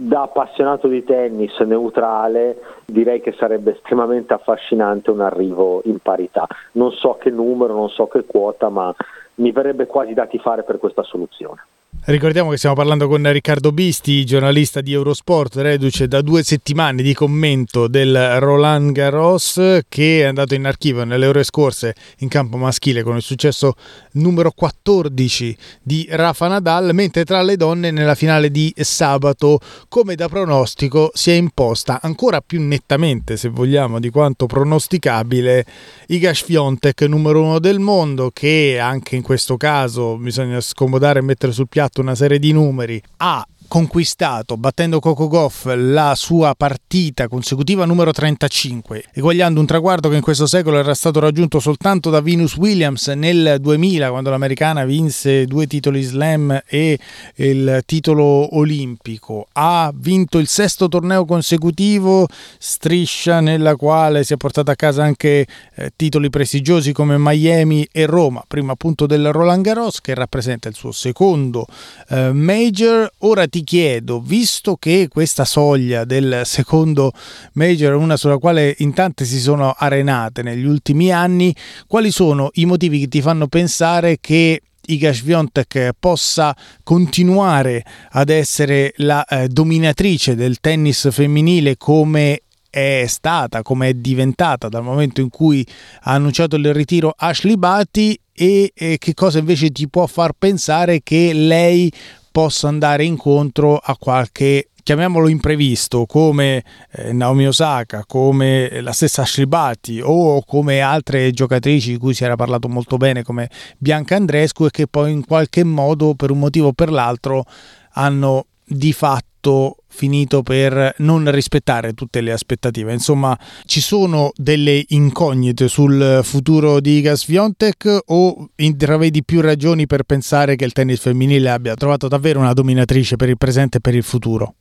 Da 0.00 0.22
appassionato 0.22 0.86
di 0.86 1.02
tennis 1.02 1.58
neutrale 1.58 2.60
direi 2.86 3.20
che 3.20 3.32
sarebbe 3.32 3.72
estremamente 3.72 4.32
affascinante 4.32 5.10
un 5.10 5.20
arrivo 5.20 5.80
in 5.86 5.98
parità. 5.98 6.46
Non 6.74 6.92
so 6.92 7.14
che 7.14 7.30
numero, 7.30 7.74
non 7.74 7.88
so 7.88 8.06
che 8.06 8.24
quota, 8.24 8.68
ma 8.68 8.94
mi 9.36 9.50
verrebbe 9.50 9.86
quasi 9.86 10.14
da 10.14 10.26
tifare 10.26 10.62
per 10.62 10.78
questa 10.78 11.02
soluzione. 11.02 11.64
Ricordiamo 12.08 12.48
che 12.48 12.56
stiamo 12.56 12.74
parlando 12.74 13.06
con 13.06 13.30
Riccardo 13.30 13.70
Bisti, 13.70 14.24
giornalista 14.24 14.80
di 14.80 14.94
Eurosport, 14.94 15.56
reduce 15.56 16.08
da 16.08 16.22
due 16.22 16.42
settimane 16.42 17.02
di 17.02 17.12
commento 17.12 17.86
del 17.86 18.38
Roland 18.38 18.92
Garros 18.92 19.80
che 19.90 20.20
è 20.20 20.24
andato 20.24 20.54
in 20.54 20.64
archivio 20.64 21.04
nelle 21.04 21.26
ore 21.26 21.44
scorse 21.44 21.94
in 22.20 22.28
campo 22.28 22.56
maschile 22.56 23.02
con 23.02 23.16
il 23.16 23.20
successo 23.20 23.74
numero 24.12 24.52
14 24.52 25.54
di 25.82 26.06
Rafa 26.08 26.48
Nadal, 26.48 26.94
mentre 26.94 27.26
tra 27.26 27.42
le 27.42 27.56
donne 27.56 27.90
nella 27.90 28.14
finale 28.14 28.50
di 28.50 28.72
sabato, 28.78 29.60
come 29.88 30.14
da 30.14 30.28
pronostico, 30.28 31.10
si 31.12 31.30
è 31.30 31.34
imposta 31.34 32.00
ancora 32.00 32.40
più 32.40 32.62
nettamente, 32.62 33.36
se 33.36 33.50
vogliamo, 33.50 34.00
di 34.00 34.08
quanto 34.08 34.46
pronosticabile, 34.46 35.66
Iga 36.06 36.32
Swiatek, 36.32 37.02
numero 37.02 37.42
uno 37.42 37.58
del 37.58 37.80
mondo, 37.80 38.30
che 38.32 38.78
anche 38.80 39.14
in 39.14 39.22
questo 39.22 39.58
caso 39.58 40.16
bisogna 40.16 40.58
scomodare 40.62 41.18
e 41.18 41.22
mettere 41.22 41.52
sul 41.52 41.68
piatto 41.78 42.00
una 42.00 42.16
serie 42.16 42.40
di 42.40 42.50
numeri, 42.50 43.00
ha 43.18 43.46
conquistato, 43.68 44.56
battendo 44.56 44.98
Coco 44.98 45.28
Goff, 45.28 45.66
la 45.74 46.14
sua 46.16 46.54
partita 46.56 47.28
consecutiva 47.28 47.84
numero 47.84 48.10
35, 48.10 49.04
eguagliando 49.12 49.60
un 49.60 49.66
traguardo 49.66 50.08
che 50.08 50.16
in 50.16 50.22
questo 50.22 50.46
secolo 50.46 50.78
era 50.78 50.94
stato 50.94 51.20
raggiunto 51.20 51.60
soltanto 51.60 52.08
da 52.08 52.22
Venus 52.22 52.56
Williams 52.56 53.08
nel 53.08 53.58
2000, 53.60 54.08
quando 54.08 54.30
l'americana 54.30 54.86
vinse 54.86 55.44
due 55.44 55.66
titoli 55.66 56.02
slam 56.02 56.62
e 56.66 56.98
il 57.36 57.82
titolo 57.84 58.56
olimpico. 58.56 59.46
Ha 59.52 59.92
vinto 59.94 60.38
il 60.38 60.48
sesto 60.48 60.88
torneo 60.88 61.26
consecutivo, 61.26 62.26
striscia 62.58 63.40
nella 63.40 63.76
quale 63.76 64.24
si 64.24 64.32
è 64.32 64.36
portata 64.36 64.72
a 64.72 64.76
casa 64.76 65.04
anche 65.04 65.46
eh, 65.74 65.92
titoli 65.94 66.30
prestigiosi 66.30 66.92
come 66.92 67.16
Miami 67.18 67.86
e 67.92 68.06
Roma, 68.06 68.42
prima 68.48 68.72
appunto 68.72 69.06
del 69.06 69.30
Roland 69.30 69.62
Garros 69.62 70.00
che 70.00 70.14
rappresenta 70.14 70.68
il 70.68 70.74
suo 70.74 70.90
secondo 70.90 71.66
eh, 72.08 72.32
major. 72.32 73.10
Ora 73.18 73.46
ti 73.46 73.57
ti 73.58 73.64
chiedo, 73.64 74.20
visto 74.20 74.76
che 74.76 75.08
questa 75.10 75.44
soglia 75.44 76.04
del 76.04 76.42
secondo 76.44 77.12
major 77.54 77.92
è 77.92 77.96
una 77.96 78.16
sulla 78.16 78.38
quale 78.38 78.74
in 78.78 78.94
tante 78.94 79.24
si 79.24 79.40
sono 79.40 79.74
arenate 79.76 80.42
negli 80.42 80.64
ultimi 80.64 81.10
anni, 81.10 81.54
quali 81.86 82.10
sono 82.10 82.50
i 82.54 82.66
motivi 82.66 83.00
che 83.00 83.08
ti 83.08 83.20
fanno 83.20 83.48
pensare 83.48 84.18
che 84.20 84.62
Iga 84.86 85.12
Swiatek 85.12 85.90
possa 85.98 86.56
continuare 86.82 87.84
ad 88.10 88.30
essere 88.30 88.92
la 88.98 89.24
eh, 89.24 89.48
dominatrice 89.48 90.34
del 90.34 90.60
tennis 90.60 91.10
femminile 91.10 91.76
come 91.76 92.42
è 92.70 93.04
stata, 93.06 93.62
come 93.62 93.88
è 93.88 93.94
diventata 93.94 94.68
dal 94.68 94.82
momento 94.82 95.20
in 95.20 95.30
cui 95.30 95.66
ha 96.02 96.12
annunciato 96.12 96.56
il 96.56 96.72
ritiro 96.72 97.12
Ashley 97.16 97.56
Batty 97.56 98.18
e, 98.32 98.70
e 98.72 98.98
che 98.98 99.14
cosa 99.14 99.38
invece 99.40 99.70
ti 99.70 99.88
può 99.88 100.06
far 100.06 100.32
pensare 100.38 101.00
che 101.02 101.32
lei 101.32 101.90
possa 102.30 102.68
andare 102.68 103.04
incontro 103.04 103.76
a 103.76 103.96
qualche 103.96 104.68
chiamiamolo 104.88 105.28
imprevisto 105.28 106.06
come 106.06 106.64
eh, 106.92 107.12
Naomi 107.12 107.46
Osaka, 107.46 108.04
come 108.06 108.80
la 108.80 108.92
stessa 108.92 109.26
Shribati 109.26 110.00
o 110.02 110.42
come 110.42 110.80
altre 110.80 111.30
giocatrici 111.30 111.90
di 111.90 111.98
cui 111.98 112.14
si 112.14 112.24
era 112.24 112.36
parlato 112.36 112.68
molto 112.68 112.96
bene 112.96 113.22
come 113.22 113.50
Bianca 113.76 114.16
Andrescu 114.16 114.64
e 114.64 114.70
che 114.70 114.86
poi 114.86 115.12
in 115.12 115.26
qualche 115.26 115.62
modo 115.62 116.14
per 116.14 116.30
un 116.30 116.38
motivo 116.38 116.68
o 116.68 116.72
per 116.72 116.90
l'altro 116.90 117.44
hanno 117.92 118.46
di 118.64 118.94
fatto 118.94 119.77
finito 119.88 120.42
per 120.42 120.94
non 120.98 121.30
rispettare 121.30 121.92
tutte 121.92 122.20
le 122.20 122.32
aspettative. 122.32 122.92
Insomma, 122.92 123.36
ci 123.64 123.80
sono 123.80 124.30
delle 124.36 124.84
incognite 124.88 125.68
sul 125.68 126.20
futuro 126.22 126.80
di 126.80 127.00
Gas 127.00 127.26
Viontek 127.26 128.02
o 128.06 128.48
intravedi 128.56 129.24
più 129.24 129.40
ragioni 129.40 129.86
per 129.86 130.04
pensare 130.04 130.56
che 130.56 130.64
il 130.64 130.72
tennis 130.72 131.00
femminile 131.00 131.50
abbia 131.50 131.74
trovato 131.74 132.08
davvero 132.08 132.38
una 132.38 132.52
dominatrice 132.52 133.16
per 133.16 133.28
il 133.28 133.38
presente 133.38 133.78
e 133.78 133.80
per 133.80 133.94
il 133.94 134.02
futuro? 134.02 134.54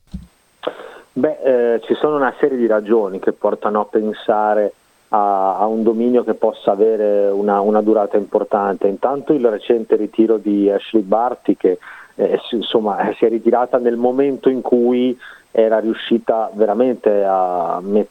Beh, 1.13 1.37
eh, 1.43 1.81
ci 1.81 1.95
sono 1.95 2.15
una 2.15 2.33
serie 2.39 2.57
di 2.57 2.67
ragioni 2.67 3.19
che 3.19 3.31
portano 3.31 3.81
a 3.81 3.85
pensare 3.85 4.73
a, 5.09 5.57
a 5.57 5.65
un 5.65 5.83
dominio 5.83 6.23
che 6.23 6.33
possa 6.33 6.71
avere 6.71 7.29
una, 7.29 7.59
una, 7.59 7.81
durata 7.81 8.17
importante. 8.17 8.87
Intanto 8.87 9.33
il 9.33 9.47
recente 9.47 9.95
ritiro 9.95 10.37
di 10.37 10.69
Ashley 10.69 11.01
Barty 11.01 11.55
che 11.55 11.79
eh, 12.17 12.39
insomma, 12.51 13.13
si 13.15 13.25
è 13.25 13.29
ritirata 13.29 13.77
nel 13.77 13.95
momento 13.95 14.49
in 14.49 14.61
cui 14.61 15.17
era 15.51 15.79
riuscita 15.79 16.49
veramente 16.53 17.23
a, 17.23 17.79
met- 17.81 18.09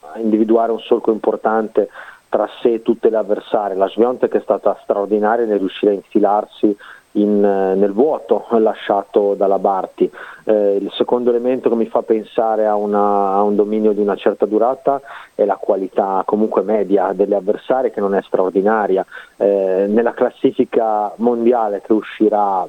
a 0.00 0.18
individuare 0.18 0.72
un 0.72 0.80
solco 0.80 1.12
importante 1.12 1.88
tra 2.28 2.48
sé 2.60 2.74
e 2.74 2.82
tutte 2.82 3.10
le 3.10 3.16
avversarie. 3.16 3.76
La 3.76 3.88
Sviontek 3.88 4.34
è 4.34 4.40
stata 4.40 4.78
straordinaria 4.82 5.44
nel 5.44 5.58
riuscire 5.58 5.92
a 5.92 5.94
infilarsi 5.94 6.74
in, 7.12 7.44
eh, 7.44 7.74
nel 7.74 7.92
vuoto 7.92 8.46
lasciato 8.58 9.34
dalla 9.34 9.58
Barti. 9.58 10.10
Eh, 10.44 10.76
il 10.80 10.90
secondo 10.92 11.28
elemento 11.28 11.68
che 11.68 11.74
mi 11.74 11.86
fa 11.86 12.02
pensare 12.02 12.66
a, 12.66 12.74
una, 12.74 13.34
a, 13.34 13.42
un 13.42 13.54
dominio 13.54 13.92
di 13.92 14.00
una 14.00 14.16
certa 14.16 14.46
durata 14.46 15.00
è 15.34 15.44
la 15.44 15.56
qualità 15.56 16.22
comunque 16.24 16.62
media 16.62 17.12
delle 17.12 17.34
avversarie 17.34 17.90
che 17.90 18.00
non 18.00 18.14
è 18.14 18.22
straordinaria. 18.22 19.04
Eh, 19.36 19.84
nella 19.88 20.14
classifica 20.14 21.12
mondiale 21.16 21.82
che 21.82 21.92
uscirà 21.92 22.66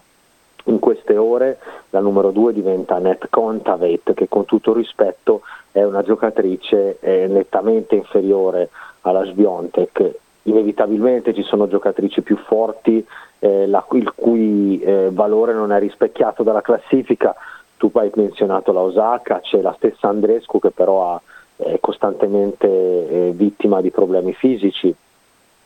in 0.66 0.80
queste 0.80 1.18
ore 1.18 1.60
la 1.90 2.00
numero 2.00 2.32
due 2.32 2.54
diventa 2.54 2.98
Net 2.98 3.28
Contavet 3.30 4.14
che 4.14 4.28
con 4.30 4.46
tutto 4.46 4.74
rispetto 4.74 5.42
è 5.72 5.84
una 5.84 6.04
giocatrice 6.04 6.98
eh, 7.00 7.28
nettamente 7.28 7.96
inferiore 7.96 8.70
alla 9.02 9.26
Sviontek. 9.26 10.20
Inevitabilmente 10.44 11.34
ci 11.34 11.44
sono 11.44 11.68
giocatrici 11.68 12.22
più 12.22 12.38
forti 12.38 13.06
eh, 13.40 13.68
la, 13.68 13.86
il 13.92 14.12
cui 14.14 14.80
eh, 14.80 15.10
valore 15.12 15.54
non 15.54 15.72
è 15.72 15.80
rispecchiato 15.80 16.44
dalla 16.44 16.62
classifica. 16.62 17.36
Tu 17.78 17.92
hai 17.96 18.12
menzionato 18.16 18.72
la 18.72 18.82
Osaka, 18.82 19.42
c'è 19.42 19.62
la 19.62 19.74
stessa 19.78 20.08
Andrescu 20.08 20.60
che 20.60 20.72
però 20.72 21.20
è 21.58 21.78
costantemente 21.80 22.68
eh, 22.68 23.32
vittima 23.34 23.82
di 23.82 23.92
problemi 23.92 24.34
fisici. 24.34 24.94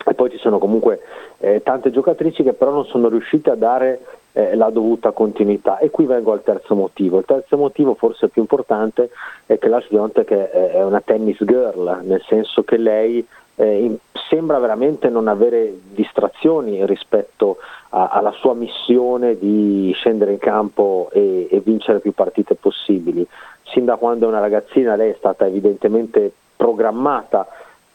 E 0.05 0.13
poi 0.13 0.29
ci 0.29 0.37
sono 0.37 0.57
comunque 0.57 1.01
eh, 1.39 1.61
tante 1.63 1.91
giocatrici 1.91 2.41
che 2.41 2.53
però 2.53 2.71
non 2.71 2.85
sono 2.85 3.09
riuscite 3.09 3.49
a 3.51 3.55
dare 3.55 3.99
eh, 4.37 4.55
la 4.55 4.69
dovuta 4.69 5.11
continuità. 5.11 5.79
E 5.79 5.89
qui 5.89 6.05
vengo 6.05 6.31
al 6.31 6.43
terzo 6.43 6.75
motivo. 6.75 7.17
Il 7.17 7.25
terzo 7.25 7.57
motivo, 7.57 7.95
forse 7.95 8.27
più 8.27 8.43
importante, 8.43 9.09
è 9.47 9.57
che 9.57 9.67
la 9.67 9.81
Sviontek 9.81 10.29
è 10.29 10.83
una 10.83 11.01
tennis 11.01 11.43
girl, 11.43 12.01
nel 12.03 12.21
senso 12.27 12.63
che 12.63 12.77
lei 12.77 13.25
eh, 13.55 13.97
sembra 14.29 14.59
veramente 14.59 15.09
non 15.09 15.27
avere 15.27 15.73
distrazioni 15.91 16.85
rispetto 16.85 17.57
a, 17.89 18.09
alla 18.09 18.31
sua 18.33 18.53
missione 18.53 19.39
di 19.39 19.91
scendere 19.95 20.33
in 20.33 20.37
campo 20.37 21.09
e, 21.11 21.47
e 21.49 21.59
vincere 21.61 21.99
più 21.99 22.11
partite 22.11 22.53
possibili. 22.53 23.25
Sin 23.63 23.85
da 23.85 23.95
quando 23.95 24.25
è 24.25 24.29
una 24.29 24.39
ragazzina 24.39 24.95
lei 24.95 25.11
è 25.11 25.15
stata 25.17 25.47
evidentemente 25.47 26.31
programmata 26.55 27.47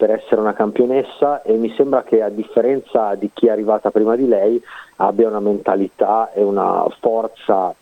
per 0.03 0.11
essere 0.11 0.41
una 0.41 0.53
campionessa 0.53 1.43
e 1.43 1.53
mi 1.53 1.73
sembra 1.77 2.03
che 2.03 2.23
a 2.23 2.29
differenza 2.29 3.15
di 3.15 3.31
chi 3.33 3.47
è 3.47 3.51
arrivata 3.51 3.93
prima 3.93 4.17
di 4.17 4.27
lei 4.27 4.61
abbia 4.97 5.29
una 5.29 5.39
mentalità 5.39 6.33
e 6.33 6.43
una 6.43 6.85
forza 6.99 7.73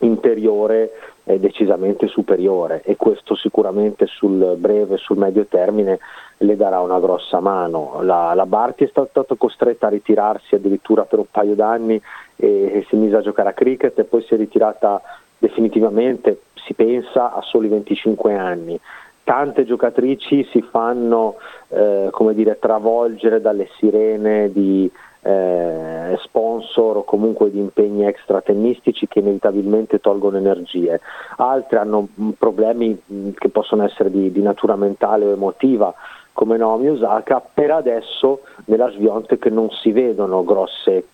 interiore 0.00 0.90
è 1.24 1.38
decisamente 1.38 2.06
superiore 2.06 2.82
e 2.84 2.96
questo 2.96 3.34
sicuramente 3.34 4.04
sul 4.04 4.56
breve 4.58 4.96
e 4.96 4.98
sul 4.98 5.16
medio 5.16 5.46
termine 5.46 6.00
le 6.36 6.54
darà 6.54 6.80
una 6.80 7.00
grossa 7.00 7.40
mano. 7.40 8.00
La, 8.02 8.34
la 8.34 8.44
Barti 8.44 8.84
è 8.84 8.88
stata 8.88 9.24
costretta 9.34 9.86
a 9.86 9.90
ritirarsi 9.90 10.56
addirittura 10.56 11.04
per 11.04 11.20
un 11.20 11.30
paio 11.30 11.54
d'anni 11.54 11.98
e, 12.36 12.46
e 12.46 12.86
si 12.90 12.96
mise 12.96 13.16
a 13.16 13.22
giocare 13.22 13.48
a 13.48 13.54
cricket 13.54 13.98
e 13.98 14.04
poi 14.04 14.20
si 14.20 14.34
è 14.34 14.36
ritirata 14.36 15.00
definitivamente, 15.38 16.42
si 16.56 16.74
pensa, 16.74 17.32
a 17.32 17.40
soli 17.40 17.68
25 17.68 18.34
anni 18.34 18.78
tante 19.24 19.64
giocatrici 19.64 20.46
si 20.50 20.62
fanno 20.62 21.36
eh, 21.68 22.10
dire, 22.32 22.58
travolgere 22.58 23.40
dalle 23.40 23.68
sirene 23.78 24.52
di 24.52 24.90
eh, 25.22 26.18
sponsor 26.20 26.98
o 26.98 27.04
comunque 27.04 27.50
di 27.50 27.58
impegni 27.58 28.04
extra 28.04 28.42
tennistici 28.42 29.08
che 29.08 29.20
inevitabilmente 29.20 29.98
tolgono 29.98 30.36
energie. 30.36 31.00
Altre 31.36 31.78
hanno 31.78 32.08
mm, 32.20 32.30
problemi 32.38 32.96
mm, 33.12 33.30
che 33.38 33.48
possono 33.48 33.84
essere 33.84 34.10
di, 34.10 34.30
di, 34.30 34.42
natura 34.42 34.76
mentale 34.76 35.24
o 35.24 35.32
emotiva 35.32 35.92
come 36.32 36.56
Naomi 36.56 36.88
Osaka, 36.88 37.40
per 37.40 37.70
adesso 37.70 38.40
nella 38.66 38.90
Svionte 38.90 39.38
che 39.38 39.50
non 39.50 39.70
si 39.70 39.92
vedono 39.92 40.44
grosse 40.44 41.06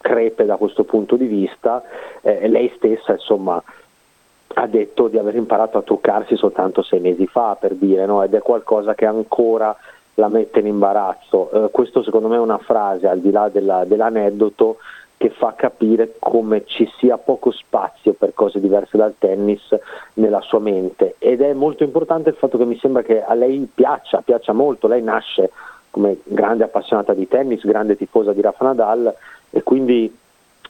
crepe 0.00 0.46
da 0.46 0.56
questo 0.56 0.84
punto 0.84 1.16
di 1.16 1.26
vista, 1.26 1.82
eh, 2.22 2.48
lei 2.48 2.72
stessa 2.76 3.12
insomma 3.12 3.62
ha 4.54 4.66
detto 4.66 5.08
di 5.08 5.18
aver 5.18 5.36
imparato 5.36 5.78
a 5.78 5.82
truccarsi 5.82 6.36
soltanto 6.36 6.82
sei 6.82 7.00
mesi 7.00 7.26
fa 7.26 7.56
per 7.58 7.74
dire 7.74 8.04
no? 8.06 8.22
ed 8.22 8.34
è 8.34 8.40
qualcosa 8.40 8.94
che 8.94 9.06
ancora 9.06 9.74
la 10.14 10.28
mette 10.28 10.58
in 10.60 10.66
imbarazzo. 10.66 11.50
Eh, 11.50 11.70
questo 11.70 12.02
secondo 12.02 12.28
me 12.28 12.36
è 12.36 12.40
una 12.40 12.58
frase 12.58 13.06
al 13.06 13.20
di 13.20 13.30
là 13.30 13.48
della, 13.48 13.84
dell'aneddoto 13.84 14.78
che 15.16 15.30
fa 15.30 15.52
capire 15.54 16.14
come 16.18 16.64
ci 16.64 16.90
sia 16.98 17.18
poco 17.18 17.50
spazio 17.50 18.14
per 18.14 18.32
cose 18.32 18.58
diverse 18.58 18.96
dal 18.96 19.14
tennis 19.18 19.62
nella 20.14 20.40
sua 20.40 20.60
mente 20.60 21.16
ed 21.18 21.42
è 21.42 21.52
molto 21.52 21.84
importante 21.84 22.30
il 22.30 22.36
fatto 22.36 22.56
che 22.56 22.64
mi 22.64 22.78
sembra 22.78 23.02
che 23.02 23.22
a 23.22 23.34
lei 23.34 23.68
piaccia, 23.72 24.22
piaccia 24.22 24.54
molto, 24.54 24.88
lei 24.88 25.02
nasce 25.02 25.50
come 25.90 26.18
grande 26.24 26.64
appassionata 26.64 27.12
di 27.12 27.28
tennis, 27.28 27.66
grande 27.66 27.96
tifosa 27.96 28.32
di 28.32 28.40
Rafa 28.40 28.64
Nadal 28.64 29.14
e 29.50 29.62
quindi 29.62 30.16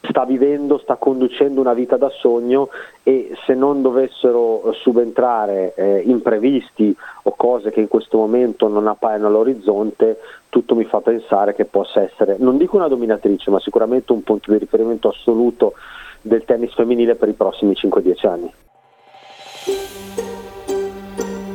sta 0.02 0.24
vivendo, 0.24 0.78
sta 0.78 0.96
conducendo 0.96 1.60
una 1.60 1.74
vita 1.74 1.96
da 1.96 2.08
sogno 2.10 2.68
e 3.02 3.32
se 3.44 3.54
non 3.54 3.82
dovessero 3.82 4.72
subentrare 4.80 5.74
eh, 5.74 6.02
imprevisti 6.06 6.94
o 7.24 7.34
cose 7.36 7.70
che 7.70 7.80
in 7.80 7.88
questo 7.88 8.16
momento 8.16 8.68
non 8.68 8.86
appaiono 8.86 9.26
all'orizzonte, 9.26 10.18
tutto 10.48 10.74
mi 10.74 10.84
fa 10.84 11.00
pensare 11.00 11.54
che 11.54 11.64
possa 11.64 12.02
essere, 12.02 12.36
non 12.38 12.56
dico 12.56 12.76
una 12.76 12.88
dominatrice, 12.88 13.50
ma 13.50 13.60
sicuramente 13.60 14.12
un 14.12 14.22
punto 14.22 14.50
di 14.50 14.58
riferimento 14.58 15.08
assoluto 15.08 15.74
del 16.22 16.44
tennis 16.44 16.74
femminile 16.74 17.14
per 17.14 17.28
i 17.28 17.34
prossimi 17.34 17.72
5-10 17.72 18.26
anni. 18.26 18.52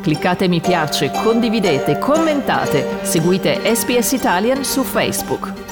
Cliccate 0.01 0.47
mi 0.47 0.61
piace, 0.61 1.09
condividete, 1.23 1.97
commentate, 1.97 3.03
seguite 3.03 3.73
SPS 3.73 4.11
Italian 4.11 4.63
su 4.63 4.83
Facebook. 4.83 5.64